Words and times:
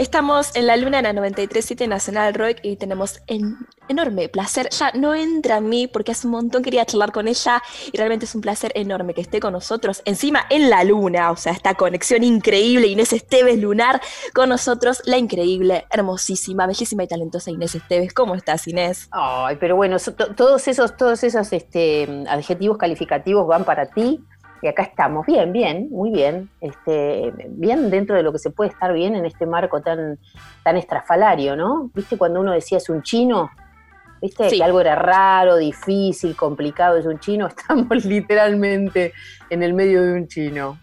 Estamos 0.00 0.56
en 0.56 0.66
la 0.66 0.78
luna 0.78 1.00
en 1.00 1.04
la 1.04 1.12
93.7 1.12 1.86
Nacional 1.86 2.32
Rock 2.32 2.56
y 2.62 2.76
tenemos 2.76 3.20
un 3.28 3.66
enorme 3.86 4.30
placer. 4.30 4.70
Ya 4.70 4.92
no 4.92 5.14
entra 5.14 5.56
a 5.56 5.60
mí 5.60 5.88
porque 5.88 6.12
hace 6.12 6.26
un 6.26 6.30
montón 6.30 6.62
quería 6.62 6.86
charlar 6.86 7.12
con 7.12 7.28
ella 7.28 7.62
y 7.92 7.98
realmente 7.98 8.24
es 8.24 8.34
un 8.34 8.40
placer 8.40 8.72
enorme 8.74 9.12
que 9.12 9.20
esté 9.20 9.40
con 9.40 9.52
nosotros. 9.52 10.00
Encima 10.06 10.46
en 10.48 10.70
la 10.70 10.84
luna, 10.84 11.30
o 11.30 11.36
sea, 11.36 11.52
esta 11.52 11.74
conexión 11.74 12.24
increíble. 12.24 12.86
Inés 12.86 13.12
Esteves 13.12 13.58
Lunar 13.60 14.00
con 14.32 14.48
nosotros, 14.48 15.02
la 15.04 15.18
increíble, 15.18 15.84
hermosísima, 15.90 16.66
bellísima 16.66 17.04
y 17.04 17.06
talentosa 17.06 17.50
Inés 17.50 17.74
Esteves. 17.74 18.14
¿Cómo 18.14 18.34
estás, 18.34 18.66
Inés? 18.68 19.06
Ay, 19.10 19.58
pero 19.60 19.76
bueno, 19.76 19.98
todos 20.34 20.66
esos, 20.66 20.96
todos 20.96 21.22
esos 21.24 21.52
este, 21.52 22.24
adjetivos 22.26 22.78
calificativos 22.78 23.46
van 23.46 23.64
para 23.64 23.90
ti 23.90 24.24
y 24.62 24.68
acá 24.68 24.82
estamos, 24.82 25.26
bien, 25.26 25.52
bien, 25.52 25.88
muy 25.90 26.10
bien, 26.10 26.50
este, 26.60 27.32
bien 27.48 27.90
dentro 27.90 28.16
de 28.16 28.22
lo 28.22 28.32
que 28.32 28.38
se 28.38 28.50
puede 28.50 28.70
estar 28.70 28.92
bien 28.92 29.14
en 29.14 29.24
este 29.24 29.46
marco 29.46 29.80
tan, 29.80 30.18
tan 30.62 30.76
estrafalario, 30.76 31.56
¿no? 31.56 31.90
¿Viste 31.94 32.18
cuando 32.18 32.40
uno 32.40 32.52
decía 32.52 32.78
es 32.78 32.88
un 32.90 33.02
chino? 33.02 33.50
¿Viste? 34.20 34.48
Que 34.48 34.62
algo 34.62 34.82
era 34.82 34.96
raro, 34.96 35.56
difícil, 35.56 36.36
complicado, 36.36 36.98
es 36.98 37.06
un 37.06 37.18
chino. 37.20 37.46
Estamos 37.48 38.04
literalmente 38.04 39.14
en 39.48 39.62
el 39.62 39.72
medio 39.72 40.02
de 40.02 40.12
un 40.12 40.28
chino. 40.28 40.78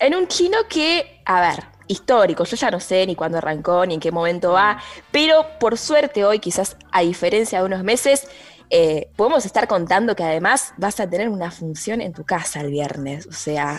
En 0.00 0.16
un 0.16 0.26
chino 0.26 0.58
que, 0.68 1.22
a 1.26 1.40
ver, 1.40 1.64
histórico, 1.86 2.42
yo 2.44 2.56
ya 2.56 2.72
no 2.72 2.80
sé 2.80 3.06
ni 3.06 3.14
cuándo 3.14 3.38
arrancó, 3.38 3.86
ni 3.86 3.94
en 3.94 4.00
qué 4.00 4.10
momento 4.10 4.52
va, 4.52 4.80
pero 5.12 5.46
por 5.60 5.78
suerte 5.78 6.24
hoy, 6.24 6.40
quizás 6.40 6.76
a 6.90 7.02
diferencia 7.02 7.60
de 7.60 7.66
unos 7.66 7.84
meses, 7.84 8.28
eh, 8.70 9.10
podemos 9.16 9.44
estar 9.44 9.66
contando 9.66 10.14
que 10.14 10.22
además 10.22 10.72
vas 10.76 11.00
a 11.00 11.10
tener 11.10 11.28
una 11.28 11.50
función 11.50 12.00
en 12.00 12.12
tu 12.12 12.24
casa 12.24 12.60
el 12.60 12.70
viernes, 12.70 13.26
o 13.26 13.32
sea, 13.32 13.76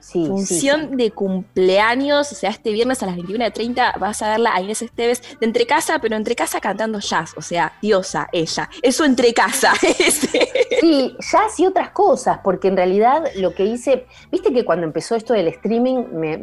función 0.00 0.96
de 0.96 1.10
cumpleaños, 1.10 2.32
o 2.32 2.34
sea, 2.34 2.50
este 2.50 2.72
viernes 2.72 3.02
a 3.02 3.06
las 3.06 3.16
21.30 3.16 3.98
vas 3.98 4.22
a 4.22 4.30
verla 4.30 4.54
a 4.54 4.60
Inés 4.60 4.82
Esteves 4.82 5.22
de 5.38 5.46
entre 5.46 5.66
casa, 5.66 5.98
pero 6.00 6.16
entre 6.16 6.34
casa 6.34 6.60
cantando 6.60 6.98
jazz, 7.00 7.34
o 7.36 7.42
sea, 7.42 7.72
diosa 7.80 8.28
ella, 8.32 8.68
eso 8.82 9.04
entre 9.04 9.32
casa. 9.34 9.72
sí, 10.80 11.16
jazz 11.18 11.58
y 11.58 11.66
otras 11.66 11.90
cosas, 11.90 12.40
porque 12.42 12.68
en 12.68 12.76
realidad 12.76 13.24
lo 13.36 13.54
que 13.54 13.64
hice, 13.64 14.06
viste 14.30 14.52
que 14.52 14.64
cuando 14.64 14.86
empezó 14.86 15.14
esto 15.14 15.34
del 15.34 15.48
streaming, 15.48 16.04
me, 16.12 16.38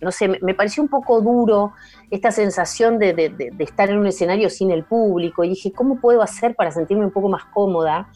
no 0.00 0.12
sé, 0.12 0.28
me 0.28 0.54
pareció 0.54 0.82
un 0.82 0.88
poco 0.88 1.20
duro 1.20 1.72
esta 2.10 2.30
sensación 2.30 2.98
de, 2.98 3.54
estar 3.58 3.88
en 3.90 3.98
un 3.98 4.06
escenario 4.06 4.50
sin 4.50 4.70
el 4.70 4.84
público, 4.84 5.44
y 5.44 5.50
dije, 5.50 5.72
¿cómo 5.72 6.00
puedo 6.00 6.22
hacer 6.22 6.54
para 6.54 6.70
sentirme 6.70 7.04
un 7.04 7.12
poco 7.12 7.28
más 7.28 7.44
cómoda? 7.46 8.08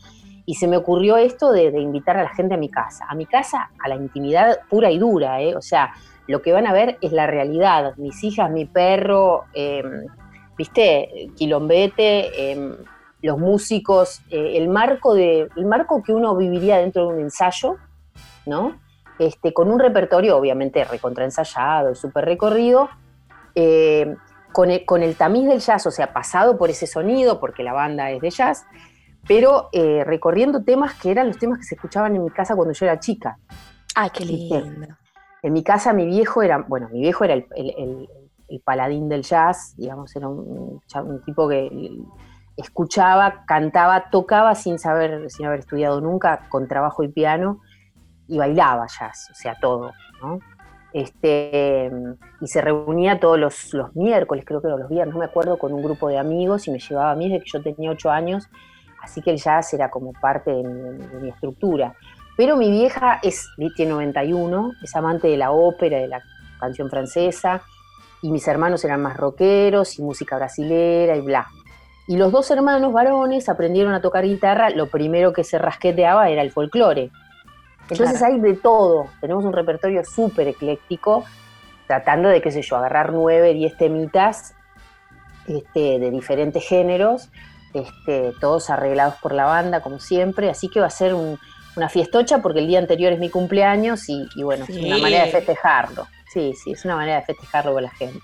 Y 0.46 0.54
se 0.54 0.68
me 0.68 0.76
ocurrió 0.76 1.16
esto 1.16 1.52
de, 1.52 1.66
invitar 1.80 2.16
a 2.16 2.22
la 2.22 2.30
gente 2.30 2.54
a 2.54 2.56
mi 2.56 2.70
casa, 2.70 3.04
a 3.08 3.14
mi 3.14 3.26
casa, 3.26 3.70
a 3.78 3.88
la 3.88 3.96
intimidad 3.96 4.60
pura 4.70 4.90
y 4.90 4.98
dura, 4.98 5.42
¿eh? 5.42 5.56
o 5.56 5.60
sea, 5.60 5.92
lo 6.28 6.40
que 6.40 6.52
van 6.52 6.66
a 6.66 6.72
ver 6.72 6.98
es 7.00 7.12
la 7.12 7.26
realidad, 7.26 7.94
mis 7.96 8.22
hijas, 8.24 8.50
mi 8.50 8.64
perro, 8.64 9.44
em, 9.52 10.06
viste, 10.56 11.30
quilombete, 11.36 12.52
em, 12.52 12.76
los 13.22 13.38
músicos, 13.38 14.22
eh, 14.30 14.56
el, 14.56 14.68
marco 14.68 15.14
de, 15.14 15.48
el 15.56 15.66
marco 15.66 16.02
que 16.02 16.12
uno 16.12 16.36
viviría 16.36 16.78
dentro 16.78 17.08
de 17.08 17.14
un 17.14 17.20
ensayo, 17.20 17.76
¿no? 18.46 18.78
Este, 19.18 19.52
con 19.52 19.70
un 19.70 19.80
repertorio 19.80 20.36
obviamente 20.36 20.84
recontraensayado, 20.84 21.94
súper 21.94 22.24
recorrido, 22.24 22.88
eh, 23.54 24.14
con, 24.52 24.70
el, 24.70 24.84
con, 24.84 25.02
el, 25.02 25.16
tamiz 25.16 25.48
del 25.48 25.60
jazz, 25.60 25.86
o 25.86 25.90
sea, 25.90 26.12
pasado 26.12 26.58
por 26.58 26.70
ese 26.70 26.86
sonido, 26.86 27.40
porque 27.40 27.62
la 27.62 27.72
banda 27.72 28.10
es 28.10 28.20
de 28.20 28.30
jazz, 28.30 28.66
pero 29.26 29.68
eh, 29.72 30.04
recorriendo 30.04 30.62
temas 30.62 30.94
que 30.94 31.10
eran 31.10 31.26
los 31.26 31.38
temas 31.38 31.58
que 31.58 31.64
se 31.64 31.74
escuchaban 31.74 32.14
en 32.14 32.24
mi 32.24 32.30
casa 32.30 32.54
cuando 32.54 32.72
yo 32.72 32.86
era 32.86 33.00
chica. 33.00 33.38
Ah, 33.94 34.10
qué 34.10 34.24
lindo. 34.24 34.62
En 35.42 35.52
mi 35.52 35.62
casa 35.62 35.92
mi 35.92 36.06
viejo 36.06 36.42
era, 36.42 36.58
bueno, 36.58 36.88
mi 36.90 37.00
viejo 37.00 37.24
era 37.24 37.34
el, 37.34 38.08
paladín 38.64 39.08
del 39.08 39.22
jazz, 39.22 39.74
digamos, 39.76 40.14
era 40.14 40.28
un, 40.28 40.80
tipo 41.24 41.48
que 41.48 41.70
escuchaba, 42.56 43.44
cantaba, 43.46 44.10
tocaba 44.10 44.54
sin 44.54 44.78
saber, 44.78 45.30
sin 45.30 45.46
haber 45.46 45.60
estudiado 45.60 46.00
nunca, 46.00 46.48
con 46.48 46.68
trabajo 46.68 47.02
y 47.02 47.08
piano, 47.08 47.60
y 48.28 48.38
bailaba 48.38 48.86
jazz, 48.86 49.28
o 49.30 49.34
sea, 49.34 49.56
todo, 49.60 49.92
¿no? 50.22 50.40
Este, 50.92 51.90
y 52.40 52.46
se 52.46 52.60
reunía 52.62 53.20
todos 53.20 53.38
los, 53.38 53.74
los 53.74 53.94
miércoles, 53.94 54.44
creo 54.46 54.62
que 54.62 54.68
eran 54.68 54.80
los 54.80 54.88
viernes, 54.88 55.14
no 55.14 55.18
me 55.18 55.26
acuerdo, 55.26 55.58
con 55.58 55.72
un 55.72 55.82
grupo 55.82 56.08
de 56.08 56.18
amigos 56.18 56.66
y 56.66 56.70
me 56.70 56.78
llevaba 56.78 57.10
a 57.10 57.14
mí 57.14 57.28
desde 57.28 57.44
que 57.44 57.50
yo 57.50 57.62
tenía 57.62 57.90
ocho 57.90 58.10
años 58.10 58.48
así 59.06 59.22
que 59.22 59.30
el 59.30 59.38
jazz 59.38 59.72
era 59.72 59.88
como 59.88 60.12
parte 60.12 60.50
de 60.50 60.62
mi, 60.62 61.28
estructura. 61.28 61.94
Pero 62.36 62.56
mi 62.56 62.70
vieja 62.70 63.20
es, 63.22 63.48
tiene 63.76 63.92
91, 63.92 64.72
es 64.82 64.94
amante 64.96 65.28
de 65.28 65.36
la 65.36 65.52
ópera, 65.52 65.98
de 65.98 66.08
la 66.08 66.22
canción 66.60 66.90
francesa, 66.90 67.62
y 68.20 68.30
mis 68.30 68.46
hermanos 68.48 68.84
eran 68.84 69.00
más 69.00 69.16
rockeros 69.16 69.98
y 69.98 70.02
música 70.02 70.36
brasilera 70.36 71.16
y 71.16 71.20
bla. 71.20 71.46
Y 72.08 72.16
los 72.16 72.32
dos 72.32 72.50
hermanos 72.50 72.92
varones 72.92 73.48
aprendieron 73.48 73.94
a 73.94 74.00
tocar 74.00 74.24
guitarra, 74.24 74.70
lo 74.70 74.88
primero 74.88 75.32
que 75.32 75.44
se 75.44 75.58
rasqueteaba 75.58 76.28
era 76.28 76.42
el 76.42 76.50
folclore. 76.50 77.10
Entonces 77.88 78.20
hay 78.22 78.40
de 78.40 78.54
todo, 78.54 79.06
tenemos 79.20 79.44
un 79.44 79.52
repertorio 79.52 80.04
súper 80.04 80.48
ecléctico, 80.48 81.24
tratando 81.86 82.28
de, 82.28 82.42
qué 82.42 82.50
sé 82.50 82.62
yo, 82.62 82.76
agarrar 82.76 83.12
nueve, 83.12 83.54
diez 83.54 83.76
temitas 83.76 84.54
este, 85.46 86.00
de 86.00 86.10
diferentes 86.10 86.66
géneros 86.66 87.30
este, 87.74 88.32
todos 88.40 88.70
arreglados 88.70 89.14
por 89.16 89.32
la 89.32 89.44
banda, 89.44 89.80
como 89.80 89.98
siempre, 89.98 90.50
así 90.50 90.68
que 90.68 90.80
va 90.80 90.86
a 90.86 90.90
ser 90.90 91.14
una 91.14 91.88
fiestocha 91.88 92.38
porque 92.38 92.60
el 92.60 92.66
día 92.66 92.78
anterior 92.78 93.12
es 93.12 93.18
mi 93.18 93.30
cumpleaños 93.30 94.08
y, 94.08 94.26
bueno, 94.42 94.64
es 94.68 94.76
una 94.76 94.98
manera 94.98 95.26
de 95.26 95.30
festejarlo. 95.32 96.06
Sí, 96.32 96.54
sí, 96.62 96.72
es 96.72 96.84
una 96.84 96.96
manera 96.96 97.20
de 97.20 97.26
festejarlo 97.26 97.74
con 97.74 97.82
la 97.82 97.90
gente. 97.90 98.20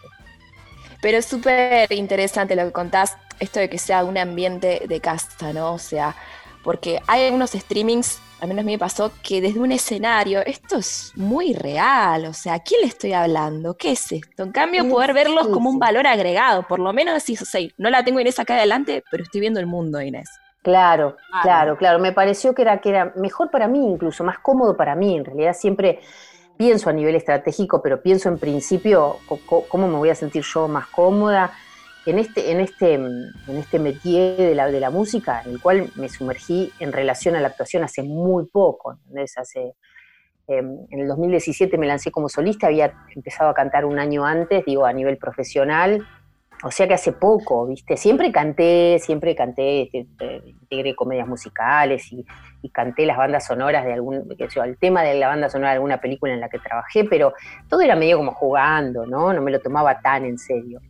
Pero 1.00 1.18
es 1.18 1.26
súper 1.26 1.90
interesante 1.92 2.54
lo 2.54 2.64
que 2.64 2.72
contás, 2.72 3.16
esto 3.40 3.58
de 3.58 3.68
que 3.68 3.78
sea 3.78 4.04
un 4.04 4.16
ambiente 4.16 4.82
de 4.86 5.00
casa, 5.00 5.52
¿no? 5.52 5.74
O 5.74 5.78
sea, 5.78 6.14
porque 6.62 7.00
hay 7.08 7.24
algunos 7.24 7.50
streamings 7.50 8.20
al 8.42 8.48
menos 8.48 8.62
a 8.62 8.66
mí 8.66 8.72
me 8.72 8.78
pasó 8.78 9.12
que 9.22 9.40
desde 9.40 9.60
un 9.60 9.70
escenario, 9.70 10.40
esto 10.44 10.78
es 10.78 11.12
muy 11.14 11.54
real, 11.54 12.26
o 12.26 12.34
sea, 12.34 12.54
¿a 12.54 12.58
quién 12.58 12.80
le 12.80 12.88
estoy 12.88 13.12
hablando? 13.12 13.76
¿Qué 13.76 13.92
es 13.92 14.10
esto? 14.10 14.42
En 14.42 14.50
cambio, 14.50 14.88
poder 14.88 15.14
verlos 15.14 15.46
como 15.46 15.70
un 15.70 15.78
valor 15.78 16.08
agregado, 16.08 16.66
por 16.66 16.80
lo 16.80 16.92
menos 16.92 17.14
decís, 17.14 17.40
o 17.40 17.44
sea, 17.44 17.60
no 17.78 17.88
la 17.88 18.04
tengo 18.04 18.18
Inés 18.18 18.40
acá 18.40 18.56
adelante, 18.56 19.04
pero 19.12 19.22
estoy 19.22 19.40
viendo 19.40 19.60
el 19.60 19.66
mundo, 19.66 20.02
Inés. 20.02 20.28
Claro, 20.60 21.16
claro, 21.42 21.76
claro. 21.76 22.00
Me 22.00 22.10
pareció 22.10 22.52
que 22.52 22.62
era, 22.62 22.80
que 22.80 22.88
era 22.88 23.12
mejor 23.14 23.48
para 23.48 23.68
mí, 23.68 23.78
incluso 23.78 24.24
más 24.24 24.40
cómodo 24.40 24.76
para 24.76 24.96
mí. 24.96 25.16
En 25.16 25.24
realidad 25.24 25.54
siempre 25.54 26.00
pienso 26.56 26.90
a 26.90 26.92
nivel 26.92 27.14
estratégico, 27.14 27.80
pero 27.80 28.02
pienso 28.02 28.28
en 28.28 28.38
principio 28.38 29.18
cómo 29.68 29.86
me 29.86 29.98
voy 29.98 30.10
a 30.10 30.16
sentir 30.16 30.42
yo 30.42 30.66
más 30.66 30.88
cómoda 30.88 31.52
en 32.06 32.18
este, 32.18 32.50
en 32.50 32.60
este, 32.60 32.94
en 32.94 33.56
este 33.56 33.78
métier 33.78 34.36
de 34.36 34.54
la, 34.54 34.70
de 34.70 34.80
la 34.80 34.90
música, 34.90 35.42
en 35.44 35.52
el 35.52 35.60
cual 35.60 35.90
me 35.96 36.08
sumergí 36.08 36.72
en 36.80 36.92
relación 36.92 37.36
a 37.36 37.40
la 37.40 37.48
actuación 37.48 37.84
hace 37.84 38.02
muy 38.02 38.46
poco, 38.46 38.98
Hace, 39.36 39.74
em, 40.48 40.78
en 40.90 41.00
el 41.00 41.08
2017 41.08 41.78
me 41.78 41.86
lancé 41.86 42.10
como 42.10 42.28
solista, 42.28 42.66
había 42.66 42.92
empezado 43.14 43.50
a 43.50 43.54
cantar 43.54 43.84
un 43.84 43.98
año 43.98 44.24
antes, 44.24 44.64
digo, 44.64 44.84
a 44.84 44.92
nivel 44.92 45.16
profesional, 45.16 46.04
o 46.64 46.70
sea 46.70 46.86
que 46.86 46.94
hace 46.94 47.12
poco, 47.12 47.66
¿viste? 47.66 47.96
Siempre 47.96 48.30
canté, 48.30 48.98
siempre 49.00 49.34
canté, 49.34 49.90
este, 49.92 50.42
integré 50.46 50.94
comedias 50.94 51.26
musicales 51.26 52.12
y, 52.12 52.24
canté 52.72 53.04
las 53.06 53.16
bandas 53.16 53.46
sonoras 53.46 53.84
de 53.84 53.92
algún, 53.92 54.28
qué 54.38 54.48
sé 54.48 54.60
el 54.60 54.78
tema 54.78 55.02
de 55.02 55.14
la 55.14 55.26
banda 55.26 55.50
sonora 55.50 55.70
de 55.70 55.76
alguna 55.76 56.00
película 56.00 56.32
en 56.32 56.40
la 56.40 56.48
que 56.48 56.60
trabajé, 56.60 57.04
pero 57.04 57.34
todo 57.68 57.80
era 57.80 57.96
medio 57.96 58.18
como 58.18 58.32
jugando, 58.32 59.04
¿no? 59.04 59.32
No 59.32 59.42
me 59.42 59.50
lo 59.50 59.60
tomaba 59.60 60.00
tan 60.00 60.24
en 60.24 60.38
serio. 60.38 60.80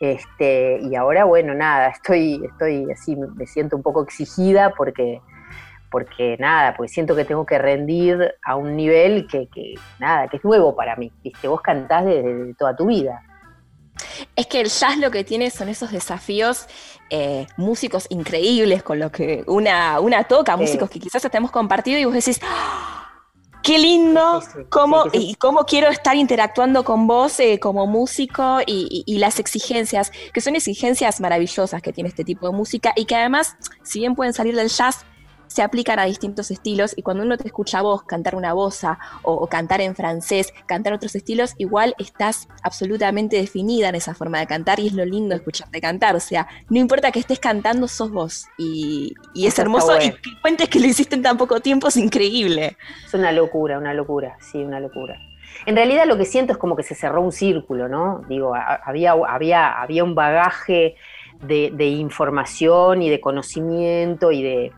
Este, 0.00 0.78
y 0.82 0.94
ahora, 0.94 1.24
bueno, 1.24 1.54
nada, 1.54 1.88
estoy, 1.88 2.42
estoy 2.44 2.86
así, 2.92 3.16
me 3.16 3.46
siento 3.46 3.76
un 3.76 3.82
poco 3.82 4.02
exigida 4.02 4.74
porque, 4.76 5.20
porque 5.90 6.36
nada, 6.38 6.74
porque 6.76 6.92
siento 6.92 7.16
que 7.16 7.24
tengo 7.24 7.46
que 7.46 7.58
rendir 7.58 8.34
a 8.44 8.56
un 8.56 8.76
nivel 8.76 9.26
que, 9.26 9.48
nada, 9.98 10.28
que 10.28 10.36
es 10.36 10.44
nuevo 10.44 10.76
para 10.76 10.96
mí, 10.96 11.10
¿viste? 11.22 11.48
Vos 11.48 11.62
cantás 11.62 12.04
desde 12.04 12.54
toda 12.54 12.76
tu 12.76 12.86
vida. 12.86 13.22
Es 14.34 14.46
que 14.46 14.60
el 14.60 14.68
jazz 14.68 14.98
lo 14.98 15.10
que 15.10 15.24
tiene 15.24 15.48
son 15.50 15.70
esos 15.70 15.90
desafíos 15.90 16.66
eh, 17.08 17.46
músicos 17.56 18.06
increíbles 18.10 18.82
con 18.82 18.98
los 18.98 19.10
que 19.10 19.44
una, 19.46 20.00
una 20.00 20.24
toca, 20.24 20.56
músicos 20.58 20.90
que 20.90 21.00
quizás 21.00 21.26
hemos 21.32 21.50
compartido 21.50 21.98
y 21.98 22.04
vos 22.04 22.12
decís, 22.12 22.38
¡Ah! 22.42 22.95
Qué 23.66 23.78
lindo, 23.78 24.40
cómo, 24.68 25.06
y 25.12 25.34
cómo 25.34 25.64
quiero 25.64 25.88
estar 25.88 26.14
interactuando 26.14 26.84
con 26.84 27.08
vos 27.08 27.40
eh, 27.40 27.58
como 27.58 27.88
músico 27.88 28.60
y, 28.64 29.02
y, 29.04 29.18
las 29.18 29.40
exigencias, 29.40 30.12
que 30.32 30.40
son 30.40 30.54
exigencias 30.54 31.20
maravillosas 31.20 31.82
que 31.82 31.92
tiene 31.92 32.08
este 32.08 32.22
tipo 32.22 32.48
de 32.48 32.56
música 32.56 32.92
y 32.94 33.06
que 33.06 33.16
además, 33.16 33.56
si 33.82 33.98
bien 33.98 34.14
pueden 34.14 34.34
salir 34.34 34.54
del 34.54 34.68
jazz, 34.68 35.04
se 35.56 35.62
aplican 35.62 35.98
a 35.98 36.04
distintos 36.04 36.50
estilos 36.50 36.92
y 36.98 37.02
cuando 37.02 37.22
uno 37.22 37.38
te 37.38 37.46
escucha 37.46 37.78
a 37.78 37.82
vos 37.82 38.02
cantar 38.02 38.34
una 38.34 38.52
bosa 38.52 38.98
o, 39.22 39.46
cantar 39.46 39.80
en 39.80 39.94
francés, 39.94 40.52
cantar 40.66 40.92
otros 40.92 41.14
estilos, 41.14 41.54
igual 41.56 41.94
estás 41.96 42.46
absolutamente 42.62 43.36
definida 43.36 43.88
en 43.88 43.94
esa 43.94 44.14
forma 44.14 44.38
de 44.38 44.46
cantar 44.46 44.80
y 44.80 44.88
es 44.88 44.92
lo 44.92 45.06
lindo 45.06 45.34
escucharte 45.34 45.80
cantar. 45.80 46.14
O 46.14 46.20
sea, 46.20 46.46
no 46.68 46.78
importa 46.78 47.10
que 47.10 47.20
estés 47.20 47.38
cantando, 47.38 47.88
sos 47.88 48.10
vos. 48.10 48.44
Y, 48.58 49.14
es 49.34 49.58
hermoso 49.58 49.96
y 49.96 50.10
que 50.10 50.38
cuentes 50.42 50.68
que 50.68 50.78
lo 50.78 50.88
hiciste 50.88 51.14
en 51.14 51.22
tan 51.22 51.38
poco 51.38 51.60
tiempo 51.60 51.88
es 51.88 51.96
increíble. 51.96 52.76
Es 53.06 53.14
una 53.14 53.32
locura, 53.32 53.78
una 53.78 53.94
locura, 53.94 54.36
sí, 54.38 54.62
una 54.62 54.78
locura. 54.78 55.18
En 55.64 55.74
realidad 55.74 56.04
lo 56.06 56.18
que 56.18 56.26
siento 56.26 56.52
es 56.52 56.58
como 56.58 56.76
que 56.76 56.82
se 56.82 56.94
cerró 56.94 57.22
un 57.22 57.32
círculo, 57.32 57.88
¿no? 57.88 58.20
Digo, 58.28 58.54
había, 58.54 59.12
había, 59.12 59.80
había 59.80 60.04
un 60.04 60.14
bagaje 60.14 60.96
de, 61.40 61.86
información 61.86 63.00
y 63.00 63.08
de 63.08 63.20
conocimiento 63.20 64.32
y 64.32 64.42
de, 64.42 64.72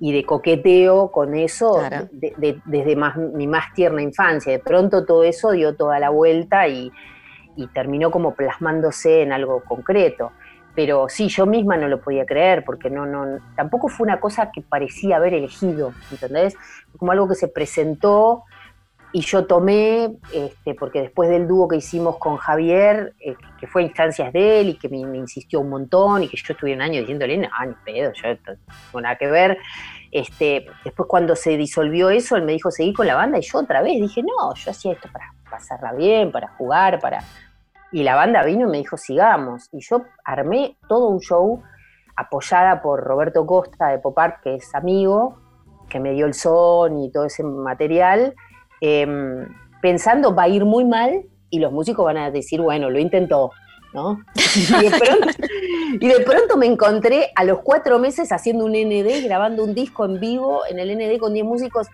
y 0.00 0.12
de 0.12 0.24
coqueteo 0.24 1.10
con 1.10 1.34
eso 1.34 1.82
desde 2.12 2.96
más, 2.96 3.16
mi 3.16 3.46
más 3.46 3.72
tierna 3.74 4.02
infancia. 4.02 4.52
De 4.52 4.58
pronto 4.60 5.04
todo 5.04 5.24
eso 5.24 5.50
dio 5.52 5.74
toda 5.74 5.98
la 5.98 6.10
vuelta 6.10 6.68
y, 6.68 6.92
y 7.56 7.66
terminó 7.68 8.10
como 8.10 8.34
plasmándose 8.34 9.22
en 9.22 9.32
algo 9.32 9.62
concreto 9.64 10.32
pero 10.78 11.08
sí, 11.08 11.26
yo 11.28 11.44
misma 11.44 11.76
no 11.76 11.88
lo 11.88 12.00
podía 12.00 12.24
creer, 12.24 12.64
porque 12.64 12.88
no, 12.88 13.04
no, 13.04 13.40
tampoco 13.56 13.88
fue 13.88 14.04
una 14.04 14.20
cosa 14.20 14.52
que 14.52 14.62
parecía 14.62 15.16
haber 15.16 15.34
elegido, 15.34 15.92
¿entendés? 16.12 16.54
Como 16.96 17.10
algo 17.10 17.26
que 17.26 17.34
se 17.34 17.48
presentó 17.48 18.44
y 19.12 19.20
yo 19.22 19.46
tomé, 19.46 20.16
este, 20.32 20.74
porque 20.74 21.00
después 21.00 21.30
del 21.30 21.48
dúo 21.48 21.66
que 21.66 21.76
hicimos 21.76 22.18
con 22.18 22.36
Javier, 22.36 23.14
eh, 23.20 23.36
que 23.58 23.66
fue 23.66 23.82
a 23.82 23.84
instancias 23.86 24.32
de 24.32 24.60
él 24.60 24.68
y 24.70 24.74
que 24.74 24.88
me, 24.88 24.98
insistió 24.98 25.60
un 25.60 25.70
montón 25.70 26.22
y 26.22 26.28
que 26.28 26.36
yo 26.36 26.52
estuve 26.52 26.74
un 26.74 26.82
año 26.82 27.00
diciéndole, 27.00 27.38
no, 27.38 27.48
ni 27.66 27.74
pedo, 27.84 28.12
yo 28.12 28.28
no 28.28 28.36
tengo 28.44 29.00
nada 29.00 29.16
que 29.16 29.26
ver. 29.26 29.58
Este, 30.10 30.66
después 30.84 31.08
cuando 31.08 31.36
se 31.36 31.56
disolvió 31.56 32.10
eso, 32.10 32.36
él 32.36 32.42
me 32.42 32.52
dijo 32.52 32.70
seguir 32.70 32.94
con 32.94 33.06
la 33.06 33.14
banda 33.14 33.38
y 33.38 33.42
yo 33.42 33.58
otra 33.58 33.82
vez 33.82 34.00
dije, 34.00 34.22
no, 34.22 34.54
yo 34.54 34.70
hacía 34.70 34.92
esto 34.92 35.08
para 35.12 35.32
pasarla 35.50 35.92
bien, 35.92 36.30
para 36.30 36.48
jugar, 36.48 36.98
para 37.00 37.22
y 37.90 38.02
la 38.02 38.14
banda 38.14 38.44
vino 38.44 38.68
y 38.68 38.70
me 38.70 38.78
dijo, 38.78 38.96
sigamos. 38.96 39.68
Y 39.72 39.80
yo 39.80 40.02
armé 40.24 40.76
todo 40.88 41.08
un 41.08 41.20
show 41.20 41.62
apoyada 42.16 42.82
por 42.82 43.02
Roberto 43.02 43.46
Costa 43.46 43.88
de 43.88 43.98
Popart, 43.98 44.42
que 44.42 44.56
es 44.56 44.74
amigo, 44.74 45.38
que 45.88 46.00
me 46.00 46.12
dio 46.12 46.26
el 46.26 46.34
son 46.34 46.98
y 46.98 47.10
todo 47.10 47.24
ese 47.24 47.42
material, 47.42 48.34
em, 48.80 49.46
pensando 49.80 50.34
va 50.34 50.44
a 50.44 50.48
ir 50.48 50.64
muy 50.64 50.84
mal 50.84 51.22
y 51.50 51.58
los 51.58 51.72
músicos 51.72 52.04
van 52.04 52.18
a 52.18 52.30
decir, 52.30 52.60
bueno, 52.60 52.90
lo 52.90 52.98
intentó, 52.98 53.52
¿no? 53.92 54.22
Y 56.00 56.06
de, 56.06 56.20
pronto, 56.20 56.58
me 56.58 56.66
encontré 56.66 57.30
a 57.34 57.44
los 57.44 57.60
cuatro 57.60 57.98
meses 57.98 58.30
haciendo 58.30 58.66
un 58.66 58.72
ND, 58.72 59.24
grabando 59.24 59.64
un 59.64 59.74
disco 59.74 60.04
en 60.04 60.20
vivo 60.20 60.60
en 60.68 60.78
el 60.78 60.94
ND 60.94 61.18
con 61.18 61.32
10 61.32 61.46
músicos 61.46 61.88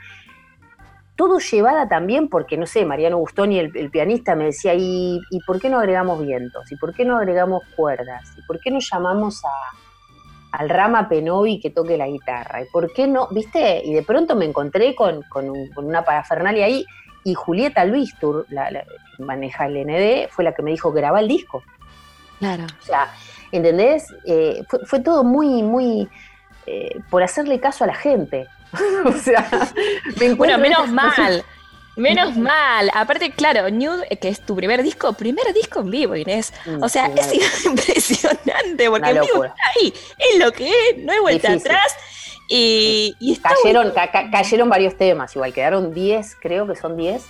todo 1.17 1.39
llevada 1.39 1.89
también 1.89 2.29
porque, 2.29 2.57
no 2.57 2.67
sé, 2.67 2.85
Mariano 2.85 3.19
Gustoni, 3.19 3.61
el, 3.61 3.77
el 3.77 3.91
pianista, 3.91 4.35
me 4.35 4.47
decía, 4.47 4.75
¿y, 4.75 5.21
¿y, 5.31 5.41
por 5.47 5.61
qué 5.61 5.69
no 5.69 5.79
agregamos 5.79 6.21
vientos? 6.21 6.71
¿Y 6.73 6.77
por 6.77 6.93
qué 6.93 7.05
no 7.05 7.17
agregamos 7.17 7.63
cuerdas? 7.77 8.25
¿Y 8.37 8.43
por 8.43 8.59
qué 8.59 8.73
no 8.73 8.81
llamamos 8.81 9.45
a, 9.45 9.49
al 10.59 10.69
Rama 10.69 11.09
Penovi 11.09 11.59
que 11.61 11.71
toque 11.71 11.97
la 11.97 12.07
guitarra? 12.07 12.63
¿Y 12.63 12.67
por 12.67 12.93
qué 12.93 13.07
no? 13.07 13.29
¿Viste? 13.31 13.83
Y 13.85 13.93
de 13.93 14.03
pronto 14.03 14.37
me 14.37 14.45
encontré 14.45 14.95
con, 14.95 15.23
con, 15.23 15.51
una 15.77 16.05
parafernalia 16.05 16.67
ahí 16.67 16.85
y 17.25 17.35
Julieta 17.35 17.85
Luistur, 17.85 18.47
la, 18.51 18.71
la, 18.71 18.85
maneja 19.19 19.67
el 19.67 19.85
ND, 19.87 20.29
fue 20.31 20.45
la 20.45 20.53
que 20.53 20.63
me 20.63 20.71
dijo, 20.71 20.93
graba 20.93 21.21
el 21.21 21.29
disco. 21.29 21.63
Claro. 22.39 22.65
O 22.81 22.85
sea, 22.85 23.13
¿entendés? 23.51 24.07
Eh, 24.27 24.63
fue, 24.69 24.81
fue, 24.85 25.01
todo 25.01 25.25
muy, 25.25 25.63
muy... 25.63 26.09
Eh, 26.67 27.01
por 27.11 27.23
hacerle 27.23 27.61
caso 27.61 27.85
a 27.85 27.89
la 27.89 27.95
gente. 27.95 28.47
o 29.05 29.13
sea, 29.13 29.47
bueno, 30.37 30.59
menos 30.59 30.91
mal. 30.91 31.45
Menos 31.97 32.37
mal. 32.37 32.91
Aparte, 32.95 33.31
claro, 33.31 33.71
Nude, 33.71 34.07
que 34.21 34.29
es 34.29 34.45
tu 34.45 34.57
primer 34.57 34.83
disco, 34.83 35.13
primer 35.13 35.53
disco 35.53 35.81
en 35.81 35.91
vivo, 35.91 36.17
Inés. 36.17 36.53
O 36.81 36.89
sea, 36.89 37.07
es 37.07 37.33
impresionante 37.65 38.91
porque 38.91 39.11
en 39.11 39.21
vivo 39.21 39.45
está 39.45 39.63
ahí. 39.77 39.95
Es 40.19 40.39
lo 40.39 40.53
que 40.53 40.69
es, 40.69 40.99
no 40.99 41.13
hay 41.13 41.21
vuelta 41.21 41.53
atrás. 41.53 41.97
Y, 42.49 43.39
cayeron, 43.43 43.93
cayeron 44.31 44.69
varios 44.69 44.97
temas, 44.97 45.35
igual 45.35 45.53
quedaron 45.53 45.95
10, 45.95 46.37
creo 46.41 46.67
que 46.67 46.77
son 46.77 46.97
10 46.97 47.25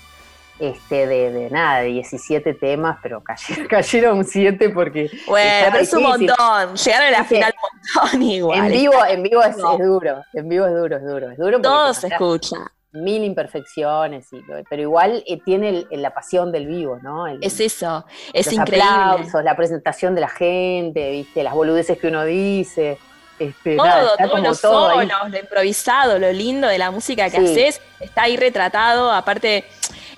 este, 0.58 1.06
de, 1.06 1.32
de, 1.32 1.50
nada, 1.50 1.80
de 1.80 1.88
17 1.88 2.54
temas, 2.54 2.98
pero 3.02 3.22
cayeron, 3.22 3.66
cayeron 3.68 4.24
7 4.24 4.70
porque. 4.70 5.10
Bueno, 5.26 5.66
pero 5.72 5.82
es 5.82 5.92
un 5.92 6.02
montón. 6.02 6.76
Llegaron 6.76 7.08
a 7.08 7.10
la 7.10 7.24
final 7.24 7.54
un 7.54 8.02
montón 8.02 8.22
igual. 8.30 8.58
En 8.58 8.72
vivo, 8.72 9.04
en 9.06 9.22
vivo 9.22 9.42
es, 9.42 9.56
duro. 9.56 10.24
En 10.32 10.48
vivo 10.48 10.66
es 10.66 10.74
duro, 10.74 10.96
es 10.96 11.04
duro. 11.04 11.30
Es 11.30 11.38
duro 11.38 11.60
Todo 11.60 11.94
se 11.94 12.08
escucha. 12.08 12.56
Mil 12.94 13.24
imperfecciones, 13.24 14.28
pero 14.70 14.82
igual 14.82 15.24
eh, 15.26 15.40
tiene 15.44 15.86
la 15.90 16.14
pasión 16.14 16.52
del 16.52 16.66
vivo, 16.66 16.98
¿no? 17.02 17.26
es 17.26 17.60
eso, 17.60 18.06
es 18.32 18.46
los 18.46 18.54
increíble. 18.54 18.88
aplausos, 18.88 19.44
la 19.44 19.56
presentación 19.56 20.14
de 20.14 20.20
la 20.20 20.28
gente, 20.28 21.10
¿viste? 21.10 21.42
Las 21.42 21.54
boludeces 21.54 21.98
que 21.98 22.06
uno 22.06 22.24
dice. 22.24 22.98
Este, 23.36 23.76
todo, 23.76 24.16
todos 24.16 24.40
los 24.40 24.60
solos, 24.60 25.08
lo 25.28 25.38
improvisado, 25.38 26.20
lo 26.20 26.30
lindo 26.30 26.68
de 26.68 26.78
la 26.78 26.92
música 26.92 27.28
que 27.28 27.38
haces, 27.38 27.80
está 27.98 28.22
ahí 28.22 28.36
retratado. 28.36 29.10
Aparte, 29.10 29.64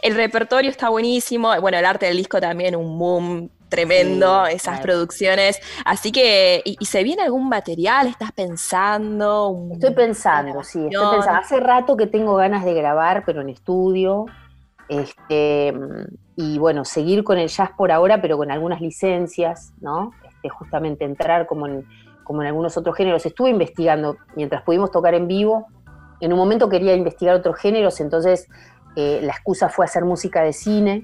el 0.03 0.15
repertorio 0.15 0.71
está 0.71 0.91
buenísimo. 0.91 1.59
Bueno, 1.61 1.79
el 1.79 1.87
arte 1.87 2.07
del 2.07 2.19
disco 2.19 2.41
también, 2.41 2.77
un 2.77 2.99
boom 2.99 3.51
tremendo, 3.77 4.47
esas 4.47 4.81
producciones. 4.81 5.61
Así 5.85 6.11
que, 6.11 6.63
¿y, 6.65 6.85
se 6.85 7.05
viene 7.05 7.23
algún 7.23 7.49
material? 7.49 8.07
¿Estás 8.07 8.33
pensando? 8.33 9.69
Estoy 9.73 9.95
pensando, 9.95 10.65
sí, 10.65 10.87
estoy 10.91 11.17
pensando. 11.17 11.41
Hace 11.41 11.61
rato 11.61 11.97
que 11.97 12.07
tengo 12.07 12.35
ganas 12.37 12.65
de 12.65 12.75
grabar, 12.75 13.25
pero 13.25 13.43
en 13.43 13.51
estudio. 13.51 14.27
Este, 14.89 15.75
y 16.37 16.59
bueno, 16.59 16.85
seguir 16.85 17.25
con 17.25 17.39
el 17.39 17.49
jazz 17.49 17.71
por 17.77 17.93
ahora, 17.93 18.21
pero 18.21 18.37
con 18.37 18.51
algunas 18.51 18.81
licencias, 18.81 19.73
¿no? 19.81 20.13
Este, 20.27 20.49
justamente 20.49 21.05
entrar 21.05 21.47
como 21.47 21.67
en, 21.67 21.87
como 22.25 22.43
en 22.43 22.49
algunos 22.49 22.77
otros 22.77 22.97
géneros. 22.97 23.27
Estuve 23.27 23.51
investigando 23.51 24.17
mientras 24.35 24.63
pudimos 24.63 24.91
tocar 24.91 25.15
en 25.15 25.29
vivo. 25.29 25.67
En 26.21 26.33
un 26.33 26.39
momento 26.39 26.69
quería 26.69 26.95
investigar 26.95 27.37
otros 27.37 27.57
géneros, 27.57 28.01
entonces 28.01 28.49
eh, 28.97 29.21
la 29.23 29.33
excusa 29.33 29.69
fue 29.69 29.85
hacer 29.85 30.05
música 30.05 30.43
de 30.43 30.55
cine, 30.55 31.03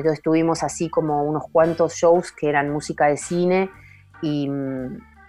entonces 0.00 0.22
tuvimos 0.22 0.62
así 0.62 0.88
como 0.88 1.22
unos 1.24 1.44
cuantos 1.50 1.94
shows 1.94 2.32
que 2.32 2.48
eran 2.48 2.70
música 2.70 3.06
de 3.06 3.16
cine 3.16 3.70
y, 4.22 4.48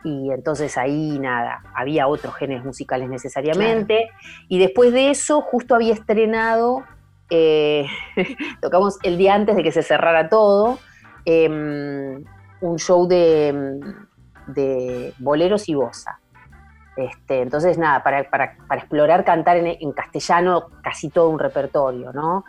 entonces 0.04 0.78
ahí 0.78 1.20
nada, 1.20 1.62
había 1.76 2.08
otros 2.08 2.34
géneros 2.36 2.66
musicales 2.66 3.08
necesariamente. 3.08 4.10
Y 4.48 4.58
después 4.58 4.92
de 4.94 5.12
eso 5.12 5.42
justo 5.42 5.76
había 5.76 5.94
estrenado, 5.94 6.84
eh, 7.30 7.86
tocamos 8.62 8.98
el 9.04 9.18
día 9.18 9.36
antes 9.36 9.56
de 9.56 9.64
que 9.64 9.72
se 9.72 9.84
cerrara 9.84 10.28
todo, 10.28 10.80
em, 11.26 12.24
un 12.62 12.80
show 12.80 13.08
de, 13.08 13.80
de 14.48 15.14
boleros 15.20 15.70
y 15.70 15.76
bossa. 15.76 16.20
Este, 16.96 17.42
entonces, 17.42 17.78
nada, 17.78 18.04
para, 18.04 18.20
explorar 18.76 19.24
cantar 19.24 19.58
en, 19.58 19.92
castellano 19.94 20.68
casi 20.84 21.10
todo 21.10 21.30
un 21.30 21.40
repertorio, 21.40 22.12
¿no? 22.12 22.44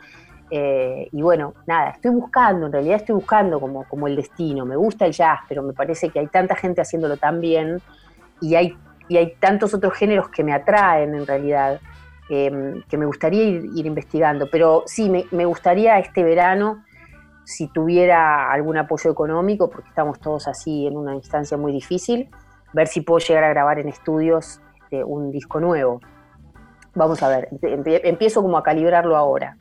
Eh, 0.55 1.09
y 1.11 1.23
bueno, 1.23 1.55
nada, 1.67 1.93
estoy 1.93 2.11
buscando, 2.11 2.67
en 2.67 2.73
realidad 2.73 2.97
estoy 2.97 3.15
buscando 3.15 3.59
como, 3.59 3.85
como 3.85 4.07
el 4.07 4.17
destino. 4.17 4.67
Me 4.67 4.77
gusta 4.77 5.07
el 5.07 5.13
jazz, 5.13 5.41
pero 5.49 5.63
me 5.63 5.73
parece 5.73 6.11
que 6.11 6.19
hay 6.19 6.27
tanta 6.27 6.55
gente 6.55 6.83
haciéndolo 6.83 7.17
tan 7.17 7.41
bien 7.41 7.81
y 8.43 8.55
hay, 8.55 8.77
y 9.09 9.17
hay 9.17 9.35
tantos 9.41 9.73
otros 9.73 9.95
géneros 9.95 10.29
que 10.29 10.45
me 10.45 10.53
atraen 10.53 11.15
en 11.15 11.27
realidad, 11.27 11.81
em, 12.29 12.83
que 12.83 12.99
me 12.99 13.07
gustaría 13.07 13.45
ir, 13.45 13.87
investigando. 13.87 14.47
Pero 14.51 14.83
sí, 14.85 15.09
me, 15.09 15.45
gustaría 15.47 15.99
este 15.99 16.23
verano 16.23 16.85
si 17.45 17.69
tuviera 17.69 18.53
algún 18.53 18.77
apoyo 18.77 19.11
económico, 19.11 19.71
porque 19.71 19.89
estamos 19.89 20.21
todos 20.21 20.49
así 20.49 20.87
en 20.87 20.99
una 20.99 21.15
instancia 21.15 21.57
muy 21.57 21.73
difícil, 21.73 22.29
ver 22.75 22.89
si 22.89 23.01
puedo 23.01 23.21
llegar 23.21 23.45
a 23.45 23.49
grabar 23.49 23.79
en 23.79 23.89
estudios 23.89 24.61
este, 24.83 25.03
un 25.03 25.31
disco 25.31 25.61
nuevo. 25.61 26.03
Vamos 26.95 27.23
a 27.23 27.29
ver, 27.29 27.49
empiezo 27.63 28.43
como 28.43 28.59
a 28.59 28.63
calibrarlo 28.63 29.17
ahora. 29.17 29.57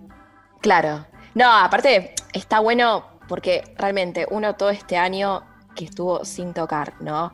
Claro. 0.62 1.06
No, 1.34 1.51
aparte 1.51 2.13
está 2.34 2.60
bueno 2.60 3.06
porque 3.27 3.63
realmente 3.77 4.27
uno 4.30 4.56
todo 4.56 4.70
este 4.70 4.98
año 4.98 5.44
que 5.75 5.86
estuvo 5.86 6.25
sin 6.25 6.53
tocar, 6.53 6.94
¿no? 7.00 7.34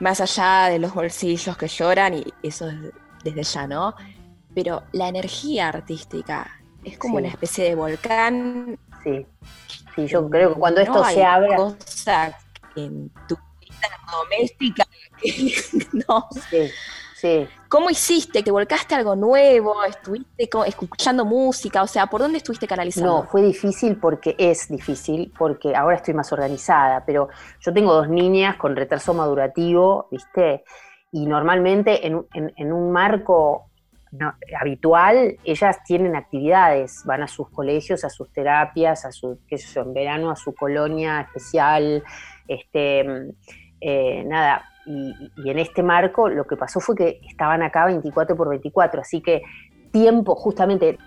Más 0.00 0.20
allá 0.20 0.68
de 0.70 0.78
los 0.78 0.94
bolsillos 0.94 1.56
que 1.56 1.68
lloran 1.68 2.14
y 2.14 2.24
eso 2.42 2.66
desde 3.22 3.42
ya, 3.42 3.66
¿no? 3.66 3.94
Pero 4.54 4.82
la 4.92 5.08
energía 5.08 5.68
artística 5.68 6.60
es 6.84 6.98
como 6.98 7.16
una 7.18 7.28
especie 7.28 7.64
de 7.64 7.74
volcán. 7.74 8.78
Sí, 9.04 9.26
sí, 9.94 10.06
yo 10.06 10.28
creo 10.28 10.54
que 10.54 10.60
cuando 10.60 10.80
esto 10.80 11.04
se 11.04 11.24
abre... 11.24 11.54
Cosa 11.54 12.36
en 12.76 13.10
tu 13.28 13.36
vida 13.60 13.88
doméstica 14.10 14.86
no. 16.08 16.28
Sí, 16.50 16.70
sí. 17.20 17.48
¿Cómo 17.68 17.90
hiciste? 17.90 18.42
¿Te 18.42 18.50
volcaste 18.50 18.94
algo 18.94 19.14
nuevo? 19.14 19.84
¿Estuviste 19.84 20.48
escuchando 20.66 21.24
música? 21.24 21.82
O 21.82 21.86
sea, 21.86 22.06
¿por 22.06 22.20
dónde 22.20 22.38
estuviste 22.38 22.66
canalizando? 22.66 23.22
No, 23.22 23.24
fue 23.24 23.42
difícil 23.42 23.96
porque 23.96 24.34
es 24.38 24.68
difícil, 24.68 25.32
porque 25.38 25.74
ahora 25.76 25.96
estoy 25.96 26.14
más 26.14 26.32
organizada, 26.32 27.04
pero 27.04 27.28
yo 27.60 27.72
tengo 27.72 27.94
dos 27.94 28.08
niñas 28.08 28.56
con 28.56 28.74
retraso 28.74 29.14
madurativo, 29.14 30.08
¿viste? 30.10 30.64
Y 31.12 31.26
normalmente 31.26 32.06
en, 32.06 32.72
un 32.72 32.92
marco 32.92 33.66
habitual, 34.60 35.36
ellas 35.44 35.78
tienen 35.84 36.16
actividades, 36.16 37.02
van 37.04 37.22
a 37.22 37.28
sus 37.28 37.48
colegios, 37.50 38.04
a 38.04 38.10
sus 38.10 38.32
terapias, 38.32 39.04
a 39.04 39.12
su, 39.12 39.38
qué 39.46 39.58
sé 39.58 39.74
yo, 39.74 39.82
en 39.82 39.94
verano 39.94 40.30
a 40.30 40.36
su 40.36 40.54
colonia 40.54 41.20
especial, 41.20 42.02
este, 42.48 43.32
eh, 43.80 44.24
nada, 44.26 44.64
y, 44.86 45.14
en 45.48 45.58
este 45.58 45.82
marco 45.82 46.28
lo 46.28 46.46
que 46.46 46.56
pasó 46.56 46.80
fue 46.80 46.94
que 46.94 47.20
estaban 47.28 47.62
acá 47.62 47.86
24 47.86 48.36
por 48.36 48.48
24, 48.48 49.00
así 49.00 49.20
que 49.20 49.42
tiempo, 49.90 50.34
justamente 50.34 50.98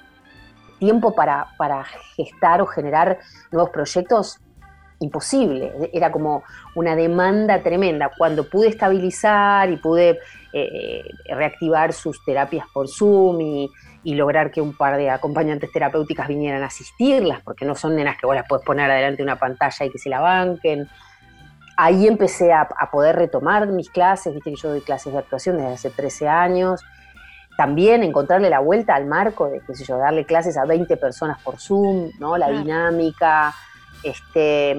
tiempo 0.79 1.15
para, 1.15 1.47
para 1.57 1.85
gestar 2.15 2.61
o 2.61 2.65
generar 2.65 3.19
nuevos 3.51 3.71
proyectos, 3.71 4.39
imposible. 5.03 5.89
Era 5.93 6.11
como 6.11 6.43
una 6.75 6.95
demanda 6.95 7.61
tremenda. 7.61 8.11
Cuando 8.17 8.49
pude 8.49 8.69
estabilizar 8.69 9.69
y 9.69 9.77
pude 9.77 10.19
eh, 10.53 11.03
reactivar 11.29 11.93
sus 11.93 12.23
terapias 12.23 12.65
por 12.73 12.87
Zoom 12.87 13.41
y, 13.41 13.69
lograr 14.05 14.51
que 14.51 14.59
un 14.59 14.75
par 14.75 14.97
de 14.97 15.09
acompañantes 15.09 15.71
terapéuticas 15.71 16.27
vinieran 16.27 16.61
a 16.61 16.65
asistirlas, 16.65 17.41
porque 17.41 17.63
no 17.63 17.73
son 17.73 17.95
nenas 17.95 18.17
que 18.17 18.25
vos 18.25 18.35
las 18.35 18.45
puedes 18.47 18.65
poner 18.65 18.91
adelante 18.91 19.17
de 19.17 19.23
una 19.23 19.39
pantalla 19.39 19.85
y 19.85 19.89
que 19.89 19.97
se 19.97 20.09
la 20.09 20.19
banquen. 20.19 20.89
Ahí 21.75 22.07
empecé 22.07 22.53
a, 22.53 22.67
poder 22.91 23.15
retomar 23.15 23.67
mis 23.67 23.89
clases, 23.89 24.33
viste 24.33 24.51
que 24.51 24.57
yo 24.57 24.69
doy 24.69 24.81
clases 24.81 25.13
de 25.13 25.19
actuación 25.19 25.57
desde 25.57 25.73
hace 25.73 25.89
13 25.89 26.27
años. 26.27 26.81
También 27.57 28.03
encontrarle 28.03 28.49
la 28.49 28.59
vuelta 28.59 28.95
al 28.95 29.05
marco 29.05 29.47
de, 29.47 29.61
qué 29.61 29.75
sé 29.75 29.83
yo, 29.83 29.97
darle 29.97 30.25
clases 30.25 30.57
a 30.57 30.65
20 30.65 30.97
personas 30.97 31.41
por 31.41 31.59
Zoom, 31.59 32.11
¿no? 32.19 32.37
La 32.37 32.49
dinámica, 32.49 33.53
este, 34.03 34.75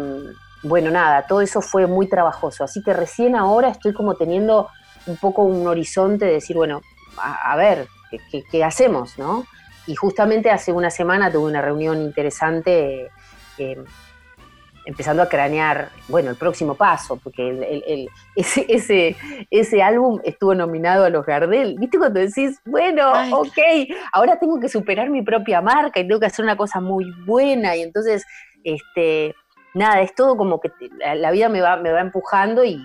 bueno, 0.63 0.91
nada, 0.91 1.27
todo 1.27 1.41
eso 1.41 1.61
fue 1.61 1.87
muy 1.87 2.09
trabajoso. 2.09 2.65
Así 2.65 2.83
que 2.83 2.93
recién 2.93 3.37
ahora 3.37 3.69
estoy 3.69 3.93
como 3.93 4.15
teniendo 4.15 4.69
un 5.07 5.17
poco 5.17 5.43
un 5.43 5.67
horizonte 5.67 6.25
de 6.25 6.33
decir, 6.33 6.57
bueno, 6.57 6.81
a, 7.17 7.55
ver, 7.57 7.87
¿qué, 8.51 8.65
hacemos? 8.65 9.19
¿no? 9.19 9.45
Y 9.87 9.95
justamente 9.95 10.51
hace 10.51 10.73
una 10.73 10.91
semana 10.91 11.31
tuve 11.31 11.51
una 11.51 11.61
reunión 11.61 12.01
interesante 12.01 13.11
eh, 13.59 13.85
empezando 14.85 15.23
a 15.23 15.29
cranear, 15.29 15.91
bueno, 16.09 16.31
el 16.31 16.37
próximo 16.37 16.75
paso, 16.75 17.17
porque 17.17 18.09
ese, 18.37 18.67
ese, 18.69 19.17
ese, 19.51 19.83
álbum 19.83 20.21
estuvo 20.25 20.55
nominado 20.55 21.05
a 21.05 21.11
los 21.11 21.25
Gardel. 21.25 21.77
¿Viste 21.79 21.99
cuando 21.99 22.21
decís, 22.21 22.61
bueno, 22.65 23.13
ok, 23.33 23.59
ahora 24.13 24.39
tengo 24.39 24.61
que 24.61 24.69
superar 24.69 25.11
mi 25.11 25.23
propia 25.23 25.61
marca 25.61 26.01
y 26.01 26.07
tengo 26.07 26.21
que 26.21 26.27
hacer 26.27 26.45
una 26.45 26.57
cosa 26.57 26.81
muy 26.81 27.11
buena? 27.25 27.77
Y 27.77 27.83
entonces, 27.83 28.25
este, 28.63 29.35
nada, 29.75 30.01
es 30.01 30.15
todo 30.15 30.37
como 30.37 30.61
que 30.61 30.71
la, 31.17 31.31
vida 31.31 31.49
me 31.49 31.61
va, 31.61 31.77
me 31.77 31.93
va 31.93 32.01
empujando 32.01 32.65
y, 32.65 32.79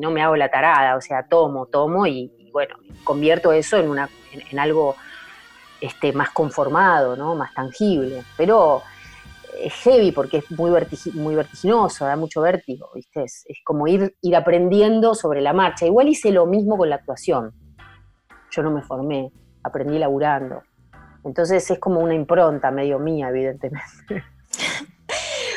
no 0.00 0.10
me 0.10 0.22
hago 0.22 0.36
la 0.36 0.50
tarada, 0.50 0.96
o 0.96 1.00
sea, 1.00 1.24
tomo, 1.24 1.66
tomo 1.66 2.06
y, 2.06 2.30
bueno, 2.52 2.76
convierto 3.04 3.52
eso 3.52 3.76
en, 3.76 3.88
una, 3.88 4.08
en, 4.32 4.58
algo 4.58 4.96
este, 5.80 6.12
más 6.12 6.30
conformado, 6.30 7.16
¿no? 7.16 7.34
más 7.34 7.52
tangible. 7.54 8.24
Pero 8.36 8.82
es 9.62 9.74
heavy 9.74 10.12
porque 10.12 10.38
es 10.38 10.50
muy, 10.50 10.70
vertiginoso, 10.70 12.04
da 12.04 12.16
mucho 12.16 12.40
vértigo, 12.40 12.90
¿viste? 12.94 13.24
Es, 13.24 13.44
como 13.64 13.86
ir, 13.86 14.16
ir 14.22 14.36
aprendiendo 14.36 15.14
sobre 15.14 15.40
la 15.40 15.52
marcha. 15.52 15.86
Igual 15.86 16.08
hice 16.08 16.30
lo 16.32 16.46
mismo 16.46 16.76
con 16.76 16.88
la 16.90 16.96
actuación. 16.96 17.52
Yo 18.50 18.62
no 18.62 18.70
me 18.70 18.82
formé, 18.82 19.32
aprendí 19.62 19.98
laburando. 19.98 20.62
Entonces 21.24 21.70
es 21.70 21.78
como 21.78 22.00
una 22.00 22.14
impronta 22.14 22.70
medio 22.70 22.98
mía, 22.98 23.28
evidentemente. 23.28 23.84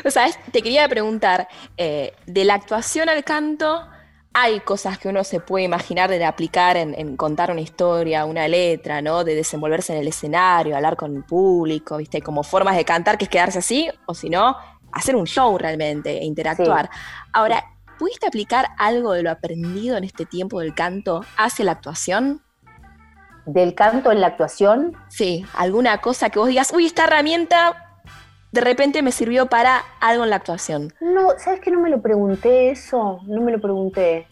O 0.05 0.11
sea, 0.11 0.27
te 0.51 0.61
quería 0.61 0.87
preguntar, 0.89 1.47
eh, 1.77 2.13
de 2.25 2.43
la 2.43 2.55
actuación 2.55 3.07
al 3.07 3.23
canto, 3.23 3.87
hay 4.33 4.61
cosas 4.61 4.97
que 4.97 5.09
uno 5.09 5.23
se 5.23 5.39
puede 5.39 5.65
imaginar 5.65 6.09
de 6.09 6.25
aplicar 6.25 6.75
en, 6.75 7.15
contar 7.17 7.51
una 7.51 7.61
historia, 7.61 8.25
una 8.25 8.47
letra, 8.47 9.01
¿no? 9.01 9.23
De 9.23 9.35
desenvolverse 9.35 9.93
en 9.93 9.99
el 9.99 10.07
escenario, 10.07 10.75
hablar 10.75 10.95
con 10.95 11.15
el 11.15 11.23
público, 11.23 11.97
¿viste? 11.97 12.21
Como 12.21 12.43
formas 12.43 12.75
de 12.75 12.83
cantar 12.83 13.17
que 13.17 13.25
es 13.25 13.29
quedarse 13.29 13.59
así, 13.59 13.89
o 14.07 14.15
si 14.15 14.29
no, 14.29 14.55
hacer 14.91 15.15
un 15.15 15.25
show 15.25 15.55
realmente 15.57 16.17
e 16.17 16.25
interactuar. 16.25 16.89
Ahora, 17.31 17.63
¿pudiste 17.99 18.25
aplicar 18.25 18.69
algo 18.79 19.13
de 19.13 19.21
lo 19.21 19.29
aprendido 19.29 19.97
en 19.97 20.03
este 20.03 20.25
tiempo 20.25 20.61
del 20.61 20.73
canto 20.73 21.23
hacia 21.37 21.65
la 21.65 21.73
actuación? 21.73 22.41
¿Del 23.45 23.75
canto 23.75 24.11
en 24.11 24.21
la 24.21 24.27
actuación? 24.27 24.95
Sí, 25.09 25.45
alguna 25.53 25.99
cosa 25.99 26.29
que 26.29 26.39
vos 26.39 26.47
digas, 26.47 26.71
uy, 26.73 26.85
esta 26.85 27.03
herramienta 27.03 27.82
de 28.53 28.61
repente 28.61 29.01
me 29.01 29.11
sirvió 29.11 29.47
para 29.47 29.81
algo 29.99 30.23
en 30.23 30.29
la 30.29 30.35
actuación? 30.35 30.93
No, 31.01 31.31
¿sabes 31.39 31.59
que 31.59 31.71
no 31.71 31.81
me 31.81 31.89
lo 31.89 32.01
pregunté 32.01 32.69
eso? 32.69 33.19
No 33.25 33.41
me 33.41 33.51
lo 33.51 33.59
pregunté. 33.59 34.27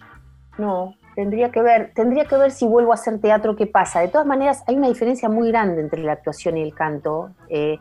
No, 0.59 0.93
tendría 1.15 1.49
que 1.49 1.63
ver, 1.63 1.91
tendría 1.95 2.25
que 2.25 2.37
ver 2.37 2.51
si 2.51 2.67
vuelvo 2.67 2.91
a 2.91 2.95
hacer 2.95 3.19
teatro 3.19 3.55
qué 3.55 3.65
pasa. 3.65 3.99
De 3.99 4.09
todas 4.09 4.27
maneras, 4.27 4.63
hay 4.67 4.75
una 4.75 4.89
diferencia 4.89 5.27
muy 5.27 5.49
grande 5.49 5.81
entre 5.81 6.03
la 6.03 6.11
actuación 6.11 6.55
y 6.57 6.61
el 6.61 6.75
canto, 6.75 7.31
eh, 7.49 7.79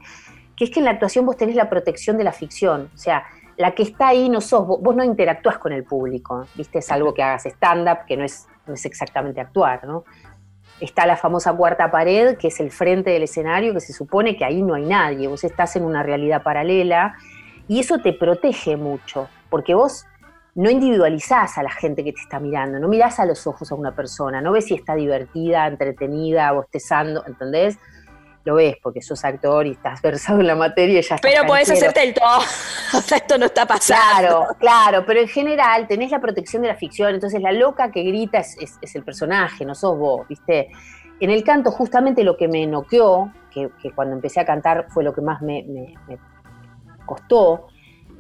que 0.57 0.65
es 0.65 0.71
que 0.71 0.81
en 0.81 0.87
la 0.87 0.93
actuación 0.93 1.27
vos 1.27 1.37
tenés 1.37 1.57
la 1.57 1.69
protección 1.69 2.17
de 2.17 2.25
la 2.25 2.33
ficción. 2.33 2.91
O 2.95 2.99
sea, 2.99 3.25
la 3.59 3.73
que 3.73 3.83
está 3.83 4.09
ahí 4.09 4.31
no 4.31 4.41
sos, 4.41 4.67
vos, 4.67 4.81
vos 4.81 4.97
no 4.97 5.05
interactúas 5.05 5.59
con 5.59 5.75
el 5.75 5.85
público, 5.85 6.47
¿viste? 6.55 6.79
Es 6.79 6.91
algo 6.91 7.13
que 7.13 7.23
hagas 7.23 7.45
stand-up, 7.45 8.07
que 8.07 8.17
no 8.17 8.25
es, 8.25 8.47
no 8.67 8.73
es 8.73 8.87
exactamente 8.87 9.43
actuar, 9.43 9.87
¿no? 9.87 10.05
Está 10.81 11.07
la 11.07 11.17
famosa 11.17 11.53
cuarta 11.53 11.91
pared, 11.91 12.37
que 12.37 12.49
es 12.49 12.61
el 12.61 12.71
frente 12.71 13.11
del 13.11 13.25
escenario, 13.25 13.75
que 13.75 13.81
se 13.81 13.93
supone 13.93 14.37
que 14.37 14.45
ahí 14.45 14.63
no 14.63 14.75
hay 14.75 14.85
nadie, 14.85 15.29
vos 15.29 15.45
estás 15.45 15.77
en 15.77 15.85
una 15.85 16.03
realidad 16.03 16.43
paralela 16.43 17.15
y 17.69 17.81
eso 17.81 17.99
te 17.99 18.13
protege 18.13 18.77
mucho, 18.77 19.29
porque 19.49 19.75
vos 19.75 20.07
no 20.55 20.71
individualizás 20.71 21.59
a 21.59 21.63
la 21.63 21.71
gente 21.71 22.03
que 22.03 22.13
te 22.13 22.21
está 22.21 22.41
mirando, 22.41 22.79
no 22.79 22.89
mirás 22.89 23.21
a 23.21 23.27
los 23.27 23.47
ojos 23.47 23.71
a 23.71 23.75
una 23.75 23.95
persona, 23.95 24.41
no 24.41 24.53
ves 24.53 24.67
si 24.67 24.75
está 24.75 24.95
divertida, 24.95 25.67
entretenida, 25.67 26.51
bostezando, 26.53 27.25
¿entendés? 27.27 27.79
Lo 28.45 28.55
ves 28.55 28.77
porque 28.83 29.03
sos 29.03 29.25
actor 29.25 29.67
y 29.67 29.73
estás 29.73 30.01
versado 30.03 30.41
en 30.41 30.47
la 30.47 30.57
materia 30.57 31.01
y 31.01 31.03
ya 31.03 31.17
estás 31.17 31.21
Pero 31.21 31.47
podés 31.47 31.71
hacerte 31.71 32.03
el 32.03 32.15
todo. 32.15 32.39
o 32.95 33.01
sea, 33.01 33.19
esto 33.19 33.39
no 33.39 33.47
está 33.47 33.67
pasando. 33.67 34.03
Claro, 34.21 34.47
claro, 34.59 35.05
pero 35.07 35.21
en 35.21 35.29
general 35.29 35.87
tenés 35.87 36.11
la 36.11 36.21
protección 36.21 36.63
de 36.63 36.69
la 36.69 36.77
ficción, 36.77 37.15
entonces 37.15 37.41
la 37.41 37.53
loca 37.53 37.91
que 37.91 38.03
grita 38.03 38.39
es, 38.39 38.79
el 38.95 39.05
personaje, 39.05 39.65
no 39.65 39.75
sos 39.75 39.97
vos, 39.99 40.27
¿viste? 40.29 40.71
En 41.21 41.31
el 41.31 41.45
canto, 41.45 41.71
justamente 41.71 42.25
lo 42.25 42.37
que 42.37 42.49
me 42.49 42.67
noqueó, 42.67 43.33
que, 43.51 43.71
cuando 43.95 44.15
empecé 44.15 44.41
a 44.41 44.45
cantar 44.45 44.87
fue 44.89 45.05
lo 45.05 45.13
que 45.13 45.21
más 45.21 45.43
me, 45.43 45.65
costó, 47.05 47.67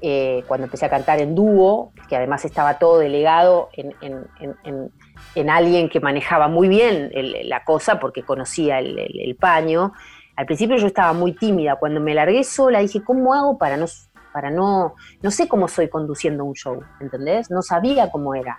eh, 0.02 0.44
cuando 0.46 0.64
empecé 0.64 0.86
a 0.86 0.90
cantar 0.90 1.20
en 1.20 1.34
dúo, 1.34 1.92
que 2.08 2.16
además 2.16 2.44
estaba 2.44 2.78
todo 2.78 2.98
delegado 2.98 3.68
en, 3.74 5.50
alguien 5.50 5.88
que 5.88 6.00
manejaba 6.00 6.48
muy 6.48 6.68
bien 6.68 7.10
la 7.44 7.64
cosa 7.64 8.00
porque 8.00 8.22
conocía 8.22 8.78
el, 8.78 9.36
paño. 9.38 9.92
Al 10.36 10.46
principio 10.46 10.76
yo 10.76 10.86
estaba 10.86 11.12
muy 11.12 11.32
tímida, 11.32 11.76
cuando 11.76 12.00
me 12.00 12.14
largué 12.14 12.44
sola 12.44 12.80
dije, 12.80 13.02
¿cómo 13.02 13.34
hago 13.34 13.58
para 13.58 13.76
no, 13.76 13.86
para 14.32 14.50
no, 14.50 14.94
no 15.22 15.30
sé 15.30 15.48
cómo 15.48 15.68
soy 15.68 15.88
conduciendo 15.88 16.44
un 16.44 16.54
show, 16.54 16.82
¿entendés? 17.00 17.50
No 17.50 17.62
sabía 17.62 18.10
cómo 18.10 18.34
era. 18.34 18.58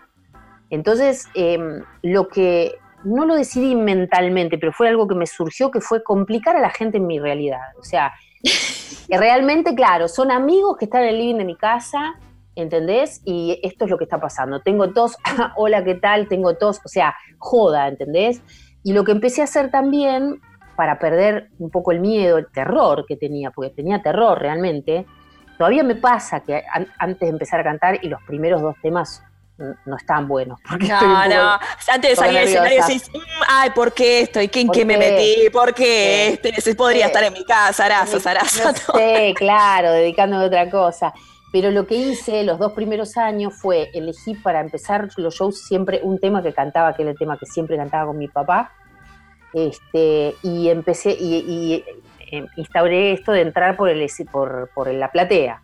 Entonces, 0.69 1.27
em, 1.33 1.83
lo 2.01 2.27
que 2.27 2.75
no 3.03 3.25
lo 3.25 3.35
decidí 3.35 3.75
mentalmente, 3.75 4.57
pero 4.57 4.71
fue 4.71 4.87
algo 4.87 5.07
que 5.07 5.15
me 5.15 5.27
surgió, 5.27 5.71
que 5.71 5.81
fue 5.81 6.03
complicar 6.03 6.55
a 6.55 6.61
la 6.61 6.69
gente 6.69 6.97
en 6.97 7.07
mi 7.07 7.19
realidad. 7.19 7.61
O 7.79 7.83
sea, 7.83 8.13
realmente, 9.09 9.75
claro, 9.75 10.07
son 10.07 10.31
amigos 10.31 10.77
que 10.77 10.85
están 10.85 11.03
en 11.03 11.09
el 11.09 11.17
living 11.17 11.37
de 11.37 11.45
mi 11.45 11.55
casa, 11.55 12.15
¿entendés? 12.55 13.21
Y 13.25 13.59
esto 13.63 13.85
es 13.85 13.91
lo 13.91 13.97
que 13.97 14.05
está 14.05 14.19
pasando. 14.19 14.61
Tengo 14.61 14.91
tos, 14.91 15.15
hola, 15.55 15.83
¿qué 15.83 15.95
tal? 15.95 16.27
Tengo 16.27 16.55
tos, 16.55 16.79
o 16.83 16.87
sea, 16.87 17.15
joda, 17.37 17.87
¿entendés? 17.87 18.41
Y 18.83 18.93
lo 18.93 19.03
que 19.03 19.11
empecé 19.11 19.41
a 19.41 19.45
hacer 19.45 19.71
también, 19.71 20.41
para 20.75 20.97
perder 20.99 21.49
un 21.59 21.69
poco 21.69 21.91
el 21.91 21.99
miedo, 21.99 22.37
el 22.37 22.47
terror 22.51 23.05
que 23.07 23.15
tenía, 23.15 23.51
porque 23.51 23.69
tenía 23.71 24.01
terror 24.01 24.39
realmente, 24.39 25.05
todavía 25.57 25.83
me 25.83 25.95
pasa 25.95 26.39
que 26.39 26.63
antes 26.97 27.19
de 27.19 27.27
empezar 27.27 27.59
a 27.59 27.63
cantar 27.63 27.99
y 28.01 28.09
los 28.09 28.21
primeros 28.23 28.61
dos 28.61 28.75
temas 28.81 29.23
no 29.85 29.95
están 29.95 30.27
buenos. 30.27 30.59
no, 30.79 31.27
no. 31.27 31.59
Antes 31.87 32.11
de 32.11 32.15
salir 32.15 32.37
al 32.39 32.47
escenario 32.47 32.85
decís, 32.85 33.09
mm, 33.13 33.41
ay, 33.47 33.69
¿por 33.71 33.93
qué 33.93 34.21
estoy? 34.21 34.49
¿En 34.53 34.69
qué, 34.69 34.85
me 34.85 34.97
metí? 34.97 35.49
¿Por 35.51 35.73
qué? 35.73 36.39
Este, 36.43 36.75
podría 36.75 37.07
estar 37.07 37.23
en 37.23 37.33
mi 37.33 37.45
casa, 37.45 37.85
Arazo, 37.85 38.17
Arazo. 38.27 38.73
Sí, 38.95 39.33
claro, 39.35 39.91
dedicándome 39.91 40.43
a 40.43 40.47
otra 40.47 40.69
cosa. 40.69 41.13
Pero 41.51 41.69
lo 41.69 41.85
que 41.85 41.95
hice 41.95 42.43
los 42.43 42.59
dos 42.59 42.71
primeros 42.71 43.17
años 43.17 43.53
fue 43.53 43.89
elegir 43.93 44.41
para 44.41 44.61
empezar 44.61 45.09
los 45.17 45.35
shows 45.35 45.61
siempre 45.61 45.99
un 46.01 46.17
tema 46.17 46.41
que 46.41 46.53
cantaba, 46.53 46.95
que 46.95 47.01
era 47.01 47.11
el 47.11 47.17
tema 47.17 47.37
que 47.37 47.45
siempre 47.45 47.75
cantaba 47.75 48.07
con 48.07 48.17
mi 48.17 48.29
papá. 48.29 48.71
Este, 49.53 50.33
y 50.43 50.69
empecé 50.69 51.11
y, 51.19 51.83
eh, 52.31 52.45
instauré 52.55 53.11
esto 53.11 53.33
de 53.33 53.41
entrar 53.41 53.75
por, 53.75 53.89
el, 53.89 54.09
por, 54.31 54.69
por 54.73 54.87
la 54.93 55.11
platea. 55.11 55.61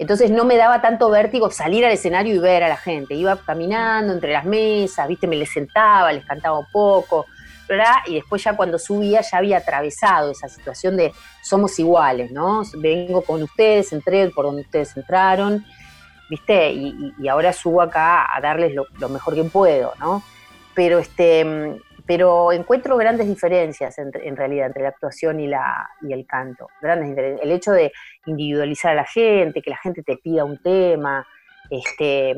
Entonces 0.00 0.30
no 0.30 0.46
me 0.46 0.56
daba 0.56 0.80
tanto 0.80 1.10
vértigo 1.10 1.50
salir 1.50 1.84
al 1.84 1.92
escenario 1.92 2.34
y 2.34 2.38
ver 2.38 2.64
a 2.64 2.70
la 2.70 2.78
gente. 2.78 3.14
Iba 3.14 3.36
caminando 3.36 4.14
entre 4.14 4.32
las 4.32 4.46
mesas, 4.46 5.06
viste, 5.06 5.26
me 5.26 5.36
les 5.36 5.50
sentaba, 5.52 6.10
les 6.10 6.24
cantaba 6.24 6.58
un 6.58 6.64
poco, 6.72 7.26
¿verdad? 7.68 7.96
y 8.06 8.14
después 8.14 8.42
ya 8.42 8.56
cuando 8.56 8.78
subía 8.78 9.20
ya 9.20 9.36
había 9.36 9.58
atravesado 9.58 10.30
esa 10.30 10.48
situación 10.48 10.96
de 10.96 11.12
somos 11.42 11.78
iguales, 11.78 12.32
¿no? 12.32 12.62
Vengo 12.78 13.20
con 13.20 13.42
ustedes, 13.42 13.92
entré 13.92 14.30
por 14.30 14.46
donde 14.46 14.62
ustedes 14.62 14.96
entraron, 14.96 15.66
¿viste? 16.30 16.72
Y, 16.72 17.28
ahora 17.28 17.52
subo 17.52 17.82
acá 17.82 18.26
a 18.34 18.40
darles 18.40 18.74
lo, 18.74 18.86
lo, 18.98 19.10
mejor 19.10 19.34
que 19.34 19.44
puedo, 19.44 19.92
¿no? 20.00 20.22
Pero 20.74 20.98
este 20.98 21.78
pero 22.10 22.50
encuentro 22.50 22.96
grandes 22.96 23.28
diferencias 23.28 23.96
en, 23.98 24.34
realidad 24.34 24.66
entre 24.66 24.82
la 24.82 24.88
actuación 24.88 25.38
y, 25.38 25.46
la, 25.46 25.88
y 26.02 26.12
el 26.12 26.26
canto. 26.26 26.66
Grandes 26.82 27.16
El 27.40 27.52
hecho 27.52 27.70
de 27.70 27.92
individualizar 28.26 28.90
a 28.90 28.94
la 28.96 29.04
gente, 29.04 29.62
que 29.62 29.70
la 29.70 29.76
gente 29.76 30.02
te 30.02 30.16
pida 30.16 30.44
un 30.44 30.60
tema, 30.60 31.24
este, 31.70 32.34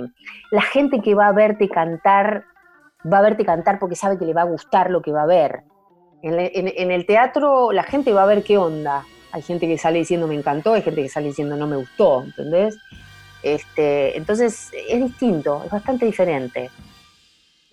la 0.51 0.61
gente 0.61 1.01
que 1.01 1.15
va 1.15 1.29
a 1.29 1.33
verte 1.33 1.71
cantar, 1.71 2.45
va 3.11 3.21
a 3.21 3.23
verte 3.23 3.47
cantar 3.47 3.79
porque 3.79 3.97
sabe 3.97 4.19
que 4.19 4.27
le 4.27 4.35
va 4.35 4.43
a 4.43 4.45
gustar 4.45 4.91
lo 4.91 5.01
que 5.01 5.11
va 5.11 5.23
a 5.23 5.27
ver. 5.27 5.63
En, 6.23 6.91
el 6.91 7.07
teatro 7.07 7.73
la 7.73 7.85
gente 7.85 8.13
va 8.13 8.25
a 8.25 8.27
ver 8.27 8.45
qué 8.45 8.59
onda, 8.59 9.07
Hay 9.33 9.41
gente 9.41 9.67
que 9.67 9.79
sale 9.79 10.01
diciendo 10.01 10.29
me 10.29 10.35
encantó, 10.35 10.75
hay 10.75 10.83
gente 10.83 11.03
que 11.03 11.09
sale 11.09 11.29
diciendo 11.29 11.57
no 11.57 11.67
me 11.67 11.77
gustó, 11.77 12.25
¿entendés? 12.25 12.77
Este, 13.43 14.19
entonces 14.19 14.71
es 14.87 15.03
distinto, 15.03 15.63
es 15.65 15.71
bastante 15.71 16.05
diferente. 16.05 16.71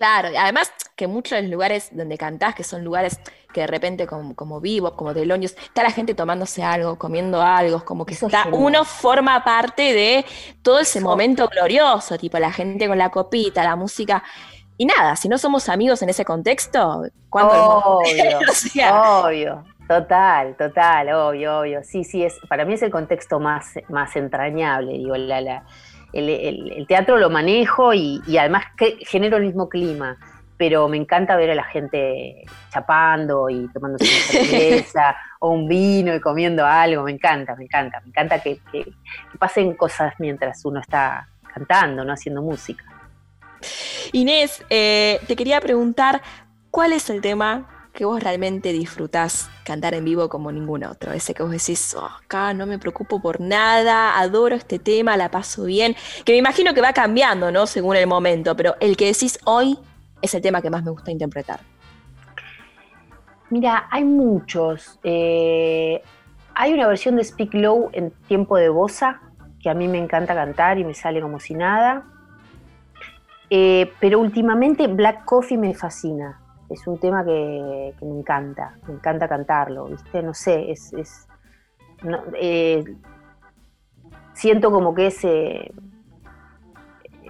Claro, 0.00 0.30
además 0.34 0.72
que 0.96 1.06
muchos 1.06 1.32
de 1.32 1.42
los 1.42 1.50
lugares 1.50 1.90
donde 1.92 2.16
cantás, 2.16 2.54
que 2.54 2.64
son 2.64 2.82
lugares 2.82 3.20
que 3.52 3.60
de 3.60 3.66
repente 3.66 4.06
como, 4.06 4.34
como 4.34 4.58
vivo, 4.58 4.96
como 4.96 5.12
Telonios, 5.12 5.54
está 5.62 5.82
la 5.82 5.90
gente 5.90 6.14
tomándose 6.14 6.62
algo, 6.62 6.96
comiendo 6.96 7.42
algo, 7.42 7.84
como 7.84 8.06
que 8.06 8.14
está, 8.14 8.48
uno 8.50 8.86
forma 8.86 9.44
parte 9.44 9.92
de 9.92 10.24
todo 10.62 10.78
ese 10.80 11.02
momento 11.02 11.48
glorioso, 11.48 12.16
tipo 12.16 12.38
la 12.38 12.50
gente 12.50 12.88
con 12.88 12.96
la 12.96 13.10
copita, 13.10 13.62
la 13.62 13.76
música. 13.76 14.24
Y 14.78 14.86
nada, 14.86 15.16
si 15.16 15.28
no 15.28 15.36
somos 15.36 15.68
amigos 15.68 16.00
en 16.00 16.08
ese 16.08 16.24
contexto, 16.24 17.02
¿cuándo? 17.28 17.52
Obvio, 17.52 18.38
obvio, 18.94 19.64
total, 19.86 20.56
total, 20.56 21.12
obvio, 21.12 21.58
obvio. 21.58 21.82
Sí, 21.84 22.04
sí, 22.04 22.24
es, 22.24 22.38
para 22.48 22.64
mí 22.64 22.72
es 22.72 22.80
el 22.80 22.90
contexto 22.90 23.38
más, 23.38 23.74
más 23.90 24.16
entrañable, 24.16 24.92
digo, 24.92 25.14
la, 25.18 25.42
la 25.42 25.66
el, 26.12 26.84
teatro 26.86 27.18
lo 27.18 27.30
manejo 27.30 27.94
y, 27.94 28.20
además 28.38 28.64
que 28.76 28.98
genero 29.00 29.36
el 29.36 29.44
mismo 29.44 29.68
clima, 29.68 30.16
pero 30.56 30.88
me 30.88 30.96
encanta 30.96 31.36
ver 31.36 31.50
a 31.50 31.54
la 31.54 31.64
gente 31.64 32.44
chapando 32.70 33.48
y 33.48 33.68
tomando 33.68 33.96
una 34.00 34.10
cerveza 34.26 35.16
o 35.40 35.50
un 35.50 35.68
vino 35.68 36.14
y 36.14 36.20
comiendo 36.20 36.66
algo, 36.66 37.02
me 37.02 37.12
encanta, 37.12 37.54
me 37.56 37.64
encanta, 37.64 38.00
me 38.00 38.08
encanta 38.08 38.40
que, 38.40 38.60
pasen 39.38 39.74
cosas 39.74 40.14
mientras 40.18 40.64
uno 40.64 40.80
está 40.80 41.28
cantando, 41.54 42.04
no 42.04 42.12
haciendo 42.12 42.42
música. 42.42 42.84
Inés, 44.12 44.64
eh, 44.70 45.20
te 45.26 45.36
quería 45.36 45.60
preguntar, 45.60 46.22
¿cuál 46.70 46.92
es 46.92 47.10
el 47.10 47.20
tema 47.20 47.79
que 48.00 48.06
vos 48.06 48.22
realmente 48.22 48.72
disfrutás 48.72 49.50
cantar 49.62 49.92
en 49.92 50.06
vivo 50.06 50.30
como 50.30 50.50
ningún 50.50 50.84
otro. 50.84 51.12
Ese 51.12 51.34
que 51.34 51.42
vos 51.42 51.52
decís, 51.52 51.94
oh, 51.94 52.06
acá 52.06 52.54
no 52.54 52.64
me 52.64 52.78
preocupo 52.78 53.20
por 53.20 53.42
nada, 53.42 54.18
adoro 54.18 54.56
este 54.56 54.78
tema, 54.78 55.18
la 55.18 55.30
paso 55.30 55.64
bien. 55.64 55.94
Que 56.24 56.32
me 56.32 56.38
imagino 56.38 56.72
que 56.72 56.80
va 56.80 56.94
cambiando, 56.94 57.52
¿no? 57.52 57.66
Según 57.66 57.96
el 57.96 58.06
momento, 58.06 58.56
pero 58.56 58.74
el 58.80 58.96
que 58.96 59.04
decís 59.04 59.38
hoy 59.44 59.78
es 60.22 60.32
el 60.32 60.40
tema 60.40 60.62
que 60.62 60.70
más 60.70 60.82
me 60.82 60.90
gusta 60.90 61.10
interpretar. 61.10 61.60
Mira, 63.50 63.86
hay 63.90 64.04
muchos. 64.04 64.98
Eh, 65.02 66.00
hay 66.54 66.72
una 66.72 66.86
versión 66.86 67.16
de 67.16 67.24
Speak 67.24 67.52
Low 67.52 67.90
en 67.92 68.12
tiempo 68.28 68.56
de 68.56 68.70
bosa 68.70 69.20
que 69.62 69.68
a 69.68 69.74
mí 69.74 69.88
me 69.88 69.98
encanta 69.98 70.34
cantar 70.34 70.78
y 70.78 70.84
me 70.84 70.94
sale 70.94 71.20
como 71.20 71.38
si 71.38 71.52
nada. 71.52 72.06
Eh, 73.50 73.92
pero 74.00 74.20
últimamente 74.20 74.86
Black 74.86 75.26
Coffee 75.26 75.58
me 75.58 75.74
fascina 75.74 76.40
es 76.70 76.86
un 76.86 76.98
tema 76.98 77.24
que, 77.24 77.94
me 78.00 78.18
encanta, 78.20 78.76
me 78.86 78.94
encanta 78.94 79.28
cantarlo, 79.28 79.86
¿viste? 79.86 80.22
No 80.22 80.32
sé, 80.32 80.70
es... 80.70 81.26
Eh, 82.40 82.84
siento 84.32 84.70
como 84.70 84.94
que 84.94 85.08
es... 85.08 85.26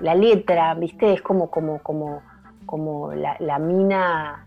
La 0.01 0.15
letra, 0.15 0.75
¿viste? 0.75 1.15
Es 1.15 1.23
como, 1.23 1.51
como, 1.51 1.83
como, 1.83 2.23
como 2.67 3.13
la, 3.13 3.59
mina 3.59 4.47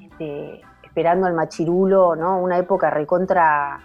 este, 0.00 0.60
esperando 0.82 1.26
al 1.26 1.34
machirulo, 1.34 2.14
¿no? 2.14 2.40
Una 2.40 2.58
época 2.58 2.88
recontra... 2.90 3.80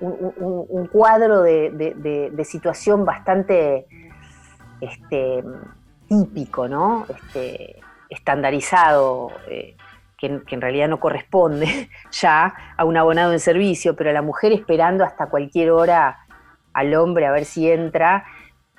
Un, 0.00 0.86
cuadro 0.92 1.42
de, 1.42 2.44
situación 2.44 3.04
bastante 3.04 3.88
este, 4.80 5.42
típico, 6.06 6.68
¿no? 6.68 7.04
Este, 7.08 7.80
estandarizado, 8.10 9.30
eh, 9.48 9.76
que, 10.18 10.26
en 10.26 10.60
realidad 10.60 10.88
no 10.88 11.00
corresponde 11.00 11.88
ya 12.10 12.54
a 12.76 12.84
un 12.84 12.96
abonado 12.96 13.32
en 13.32 13.40
servicio, 13.40 13.96
pero 13.96 14.10
a 14.10 14.12
la 14.12 14.22
mujer 14.22 14.52
esperando 14.52 15.04
hasta 15.04 15.26
cualquier 15.26 15.70
hora 15.70 16.18
al 16.72 16.94
hombre 16.94 17.26
a 17.26 17.32
ver 17.32 17.44
si 17.44 17.70
entra, 17.70 18.24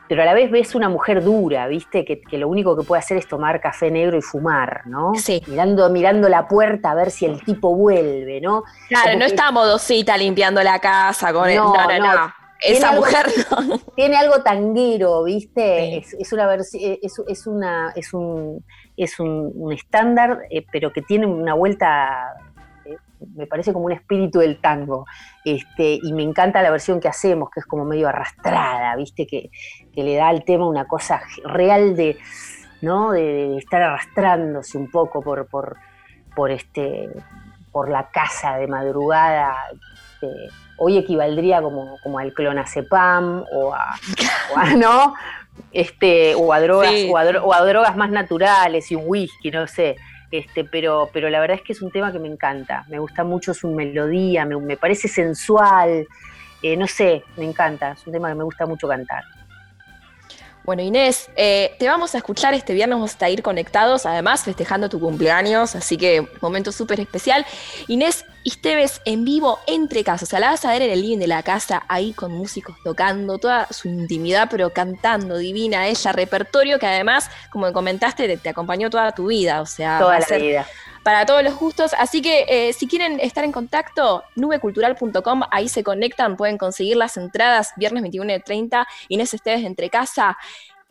pero 0.09 0.23
a 0.23 0.25
la 0.25 0.33
vez 0.33 0.49
ves 0.49 0.73
una 0.73 0.89
mujer 0.89 1.23
dura, 1.23 1.67
¿viste? 1.67 2.03
Que, 2.03 2.37
lo 2.37 2.47
único 2.47 2.75
que 2.75 2.83
puede 2.83 2.99
hacer 2.99 3.17
es 3.17 3.27
tomar 3.27 3.61
café 3.61 3.91
negro 3.91 4.17
y 4.17 4.21
fumar, 4.21 4.81
¿no? 4.85 5.13
Sí. 5.15 5.41
Mirando, 5.45 5.87
mirando 5.91 6.27
la 6.29 6.47
puerta 6.47 6.91
a 6.91 6.95
ver 6.95 7.11
si 7.11 7.25
el 7.25 7.43
tipo 7.43 7.75
vuelve, 7.75 8.41
¿no? 8.41 8.63
Claro, 8.87 9.19
no 9.19 9.25
está 9.25 9.51
modosita 9.51 10.17
limpiando 10.17 10.63
la 10.63 10.79
casa 10.79 11.31
con 11.31 11.53
no, 11.53 11.89
el... 11.89 11.99
No, 11.99 12.15
no, 12.15 12.33
Esa 12.59 12.93
mujer 12.93 13.27
Tiene 13.95 14.17
algo 14.17 14.41
tanguero, 14.41 15.23
¿viste? 15.25 15.97
Es, 15.97 16.33
una 16.33 16.55
es, 16.55 16.73
es, 16.73 17.47
una, 17.47 17.93
es 17.95 18.11
un 18.11 18.65
es 18.99 19.19
un, 19.19 19.71
estándar, 19.71 20.41
eh, 20.49 20.65
pero 20.71 20.91
que 20.91 21.01
tiene 21.01 21.25
una 21.25 21.53
vuelta, 21.53 22.33
eh, 22.85 22.97
me 23.35 23.47
parece 23.47 23.71
como 23.71 23.85
un 23.85 23.93
espíritu 23.93 24.39
del 24.39 24.59
tango. 24.59 25.05
Este, 25.45 25.99
y 26.03 26.11
me 26.11 26.23
encanta 26.23 26.61
la 26.61 26.69
versión 26.69 26.99
que 26.99 27.07
hacemos, 27.07 27.49
que 27.49 27.61
es 27.61 27.65
como 27.65 27.85
medio 27.85 28.09
arrastrada, 28.09 28.95
¿viste? 28.97 29.25
Que, 29.25 29.49
le 29.95 30.15
da 30.15 30.29
al 30.29 30.43
tema 30.45 30.67
una 30.67 30.85
cosa 30.85 31.21
real 31.43 31.95
de, 31.95 32.17
¿no? 32.81 33.11
de, 33.11 33.57
estar 33.57 33.81
arrastrándose 33.81 34.77
un 34.77 34.89
poco 34.89 35.21
por, 35.21 35.47
por, 35.47 35.77
por, 36.35 36.51
este, 36.51 37.09
por 37.71 37.89
la 37.89 38.09
casa 38.09 38.57
de 38.57 38.67
madrugada. 38.67 39.55
Hoy 40.77 40.97
equivaldría 40.97 41.61
como, 41.61 41.97
como 42.01 42.19
al 42.19 42.33
clonazepam 42.33 43.45
o 43.51 43.73
a, 43.73 43.95
o 44.53 44.57
a 44.57 44.73
¿no? 44.75 45.13
Este, 45.71 46.35
o 46.35 46.53
a 46.53 46.59
drogas, 46.59 46.93
o, 47.09 47.17
a, 47.53 47.65
drogas 47.65 47.95
más 47.95 48.11
naturales 48.11 48.91
y 48.91 48.95
un 48.95 49.03
whisky, 49.05 49.51
no 49.51 49.67
sé. 49.67 49.95
Este, 50.31 50.63
pero, 50.63 51.09
pero 51.11 51.29
la 51.29 51.39
verdad 51.39 51.57
es 51.57 51.63
que 51.63 51.73
es 51.73 51.81
un 51.81 51.91
tema 51.91 52.11
que 52.11 52.19
me 52.19 52.27
encanta, 52.27 52.85
me 52.87 52.99
gusta 52.99 53.23
mucho 53.23 53.53
su 53.53 53.67
melodía, 53.69 54.45
me, 54.45 54.77
parece 54.77 55.07
sensual, 55.07 56.05
eh, 56.61 56.77
no 56.77 56.85
sé, 56.85 57.23
me 57.35 57.45
encanta, 57.45 57.93
es 57.93 58.05
un 58.05 58.13
tema 58.13 58.29
que 58.29 58.35
me 58.35 58.43
gusta 58.43 58.67
mucho 58.67 58.87
cantar. 58.87 59.23
Bueno, 60.65 60.83
Inés, 60.83 61.31
eh, 61.35 61.75
te 61.79 61.87
vamos 61.87 62.13
a 62.13 62.19
escuchar 62.19 62.53
este 62.53 62.75
viernes, 62.75 62.95
vamos 62.95 63.17
a 63.19 63.29
ir 63.31 63.41
conectados, 63.41 64.05
además 64.05 64.43
festejando 64.43 64.87
tu 64.87 64.99
cumpleaños, 64.99 65.75
así 65.75 65.97
que 65.97 66.27
momento 66.41 66.71
súper 66.71 66.99
especial. 66.99 67.43
Inés 67.87 68.23
Esteves 68.49 69.01
en 69.05 69.25
vivo 69.25 69.59
entre 69.67 70.03
casas, 70.03 70.23
o 70.23 70.29
sea, 70.29 70.39
la 70.39 70.49
vas 70.49 70.65
a 70.65 70.71
ver 70.71 70.81
en 70.81 70.91
el 70.91 71.01
living 71.01 71.19
de 71.19 71.27
la 71.27 71.43
casa, 71.43 71.83
ahí 71.87 72.13
con 72.13 72.31
músicos 72.31 72.75
tocando, 72.83 73.37
toda 73.37 73.67
su 73.71 73.87
intimidad, 73.87 74.47
pero 74.49 74.71
cantando, 74.71 75.37
divina 75.37 75.87
ella, 75.87 76.11
repertorio 76.11 76.79
que 76.79 76.87
además, 76.87 77.29
como 77.51 77.71
comentaste, 77.71 78.37
te, 78.37 78.49
acompañó 78.49 78.89
toda 78.89 79.11
tu 79.11 79.27
vida, 79.27 79.61
o 79.61 79.65
sea, 79.65 79.99
toda 79.99 80.19
la 80.19 80.37
vida 80.37 80.67
para 81.03 81.25
todos 81.25 81.43
los 81.43 81.55
gustos. 81.55 81.93
Así 81.97 82.21
que 82.21 82.45
eh, 82.47 82.73
si 82.73 82.87
quieren 82.87 83.19
estar 83.19 83.43
en 83.43 83.51
contacto, 83.51 84.23
nubecultural.com, 84.35 85.41
ahí 85.51 85.69
se 85.69 85.83
conectan, 85.83 86.37
pueden 86.37 86.57
conseguir 86.57 86.97
las 86.97 87.17
entradas 87.17 87.71
viernes 87.77 88.03
21 88.03 88.33
de 88.33 88.39
30, 88.39 88.87
Inés 89.07 89.33
Esteves 89.33 89.65
entre 89.65 89.89
casa. 89.89 90.37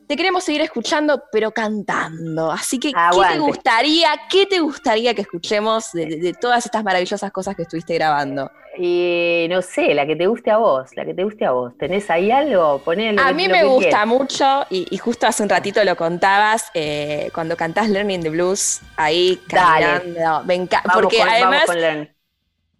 Te 0.08 0.16
queremos 0.16 0.42
seguir 0.42 0.62
escuchando, 0.62 1.24
pero 1.30 1.50
cantando. 1.50 2.50
Así 2.50 2.80
que, 2.80 2.92
¿qué 2.92 3.28
te 3.30 3.38
gustaría, 3.38 4.08
qué 4.30 4.46
te 4.46 4.58
gustaría 4.58 5.12
que 5.12 5.20
escuchemos 5.20 5.92
de, 5.92 6.34
todas 6.40 6.64
estas 6.64 6.82
maravillosas 6.82 7.30
cosas 7.30 7.54
que 7.54 7.62
estuviste 7.62 7.92
grabando? 7.92 8.50
Y 8.78 9.46
no 9.50 9.60
sé, 9.60 9.92
la 9.92 10.06
que 10.06 10.16
te 10.16 10.26
guste 10.26 10.50
a 10.50 10.56
vos, 10.56 10.88
la 10.96 11.04
que 11.04 11.12
te 11.12 11.24
guste 11.24 11.44
a 11.44 11.50
vos. 11.50 11.76
¿Tenés 11.76 12.08
ahí 12.08 12.30
algo? 12.30 12.78
Ponelo. 12.78 13.20
A 13.20 13.34
mí 13.34 13.48
me 13.48 13.64
gusta 13.64 14.06
mucho, 14.06 14.64
y, 14.70 14.96
justo 14.96 15.26
hace 15.26 15.42
un 15.42 15.50
ratito 15.50 15.84
lo 15.84 15.94
contabas, 15.94 16.70
eh, 16.72 17.30
cuando 17.34 17.54
cantás 17.54 17.90
Learning 17.90 18.22
the 18.22 18.30
Blues, 18.30 18.80
ahí 18.96 19.38
caminando. 19.46 20.42
Me 20.44 20.54
encanta. 20.54 20.90
Porque 20.94 21.20
además. 21.20 21.66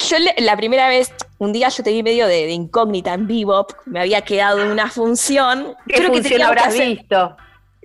Yo 0.09 0.17
la 0.39 0.57
primera 0.57 0.89
vez, 0.89 1.13
un 1.39 1.53
día 1.53 1.69
yo 1.69 1.83
te 1.83 1.93
vi 1.93 2.03
medio 2.03 2.27
de, 2.27 2.51
incógnita 2.51 3.13
en 3.13 3.27
vivo, 3.27 3.67
me 3.85 4.01
había 4.01 4.23
quedado 4.23 4.63
en 4.63 4.71
una 4.71 4.89
función. 4.89 5.75
¿Qué 5.87 5.97
creo 5.97 6.13
función 6.13 6.39
que 6.39 6.43
habrás 6.43 6.79
visto? 6.79 7.37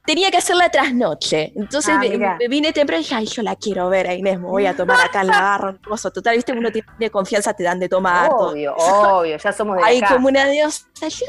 Tenía 0.05 0.29
que 0.31 0.37
hacer 0.37 0.55
la 0.55 0.69
trasnoche. 0.69 1.53
Entonces 1.55 1.95
ah, 1.97 2.37
me, 2.39 2.47
vine 2.47 2.73
temprano 2.73 3.01
y 3.01 3.03
dije, 3.03 3.15
ay, 3.15 3.25
yo 3.25 3.41
la 3.41 3.55
quiero 3.55 3.89
ver 3.89 4.07
a 4.07 4.13
Inés, 4.13 4.39
me 4.39 4.47
voy 4.47 4.65
a 4.65 4.75
tomar 4.75 4.99
acá 5.05 5.21
en 5.21 5.27
la 5.27 5.41
barra, 5.41 5.77
Total, 6.13 6.35
viste, 6.35 6.51
uno 6.51 6.71
tiene 6.71 7.09
confianza, 7.09 7.53
te 7.53 7.63
dan 7.63 7.79
de 7.79 7.89
tomar. 7.89 8.29
Obvio, 8.31 8.75
obvio, 8.75 9.37
ya 9.37 9.51
somos 9.51 9.77
de 9.77 9.83
Ahí 9.83 10.01
como 10.01 10.27
una 10.27 10.45
diosa. 10.47 10.85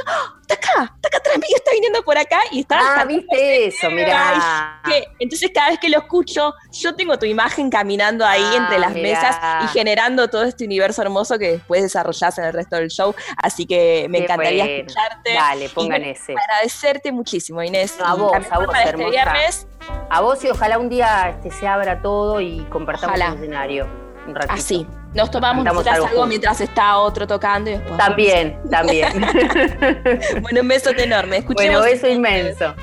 ¡Ah! 0.07 0.35
está 0.45 0.55
acá, 0.55 0.93
está 0.95 1.09
acá 1.09 1.19
atrás 1.19 1.37
mío, 1.37 1.57
está 1.57 1.71
viniendo 1.73 2.03
por 2.03 2.19
acá 2.19 2.41
y 2.51 2.61
está. 2.61 3.01
Ah, 3.01 3.05
viste 3.05 3.67
eso, 3.67 3.91
mira. 3.91 4.81
Entonces 5.19 5.51
cada 5.55 5.71
vez 5.71 5.79
que 5.79 5.89
lo 5.89 5.99
escucho, 5.99 6.55
yo 6.73 6.95
tengo 6.95 7.19
tu 7.19 7.27
imagen 7.27 7.71
caminando 7.71 8.25
ahí 8.25 8.43
ah, 8.43 8.57
entre 8.57 8.79
las 8.79 8.95
mesas 8.95 9.37
y 9.65 9.69
generando 9.69 10.29
todo 10.29 10.45
este 10.45 10.65
universo 10.65 11.03
hermoso 11.03 11.39
que 11.39 11.53
después 11.53 11.83
desarrollás 11.83 12.39
en 12.39 12.45
el 12.45 12.53
resto 12.53 12.77
del 12.77 12.89
show. 12.89 13.15
Así 13.37 13.67
que 13.67 14.07
me 14.09 14.19
encantaría 14.19 14.65
escucharte. 14.65 15.35
Dale, 15.35 15.69
pongan 15.71 16.05
ese. 16.05 16.35
Agradecerte 16.37 17.13
muchísimo, 17.13 17.63
Inés. 17.63 17.97
a 18.03 18.15
vos, 18.15 18.33
a 18.51 18.59
vos, 18.59 18.64
para 18.67 18.85
este 18.85 19.11
viernes. 19.11 19.67
A 20.11 20.21
vos 20.21 20.43
y 20.45 20.49
ojalá 20.49 20.79
un 20.79 20.89
día 20.89 21.31
este, 21.31 21.51
se 21.51 21.67
abra 21.67 22.01
todo 22.01 22.41
y 22.41 22.61
compartamos 22.71 23.17
ojalá. 23.17 23.33
el 23.33 23.43
escenario. 23.43 23.87
Un 24.27 24.35
ratito. 24.35 24.55
Así. 24.55 24.87
Nos 25.15 25.31
tomamos 25.31 25.67
algo, 25.67 26.07
algo 26.07 26.27
mientras 26.27 26.61
está 26.61 26.99
otro 26.99 27.27
tocando 27.27 27.71
y 27.71 27.75
después. 27.75 27.97
También, 27.99 28.59
vamos. 28.65 28.71
también. 28.71 29.09
bueno, 30.43 30.61
un 30.63 30.69
beso 30.69 30.91
enorme. 30.91 31.39
Escuchemos 31.39 31.81
bueno, 31.81 31.95
beso 31.95 32.09
inmenso. 32.09 32.75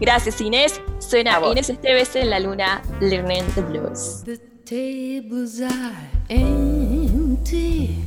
Gracias, 0.00 0.40
Inés. 0.40 0.80
Suena 0.98 1.38
Inés 1.44 1.68
Esteves 1.68 2.16
en 2.16 2.30
la 2.30 2.40
luna 2.40 2.80
Learning 3.00 3.44
the 3.54 3.60
Blues. 3.60 4.22
The 4.24 4.38
tables 4.64 5.60
are 5.60 5.94
empty. 6.28 7.98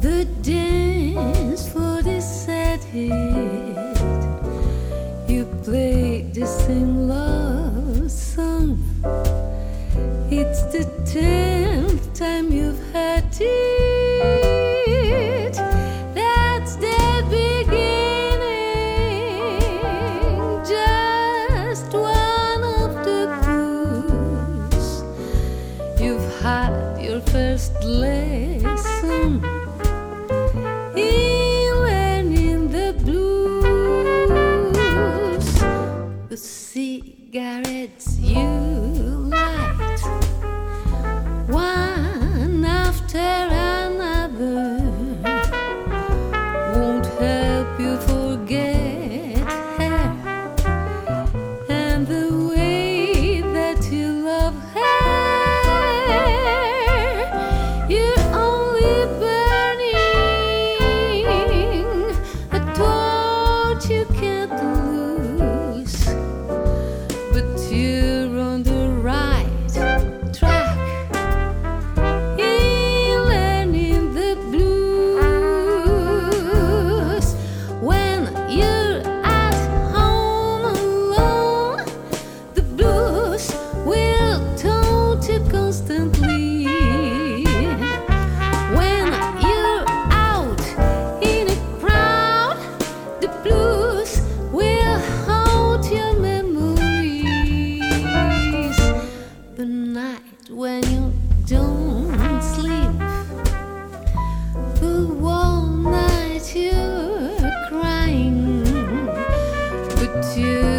The 0.00 0.26
dance 0.42 1.68
for 1.68 2.02
the 2.02 2.20
play 5.62 6.22
the 6.32 6.46
same 6.46 7.08
love 7.08 8.10
song. 8.10 8.78
It's 10.30 10.62
the 10.72 10.84
tenth 11.04 12.14
time 12.14 12.50
you've 12.52 12.80
had 12.92 13.24
it. 13.40 14.43
you 63.90 64.06
can 64.06 64.33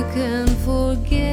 can 0.03 0.47
forget. 0.65 1.24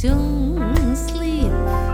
don't 0.00 0.96
sleep. 0.96 1.89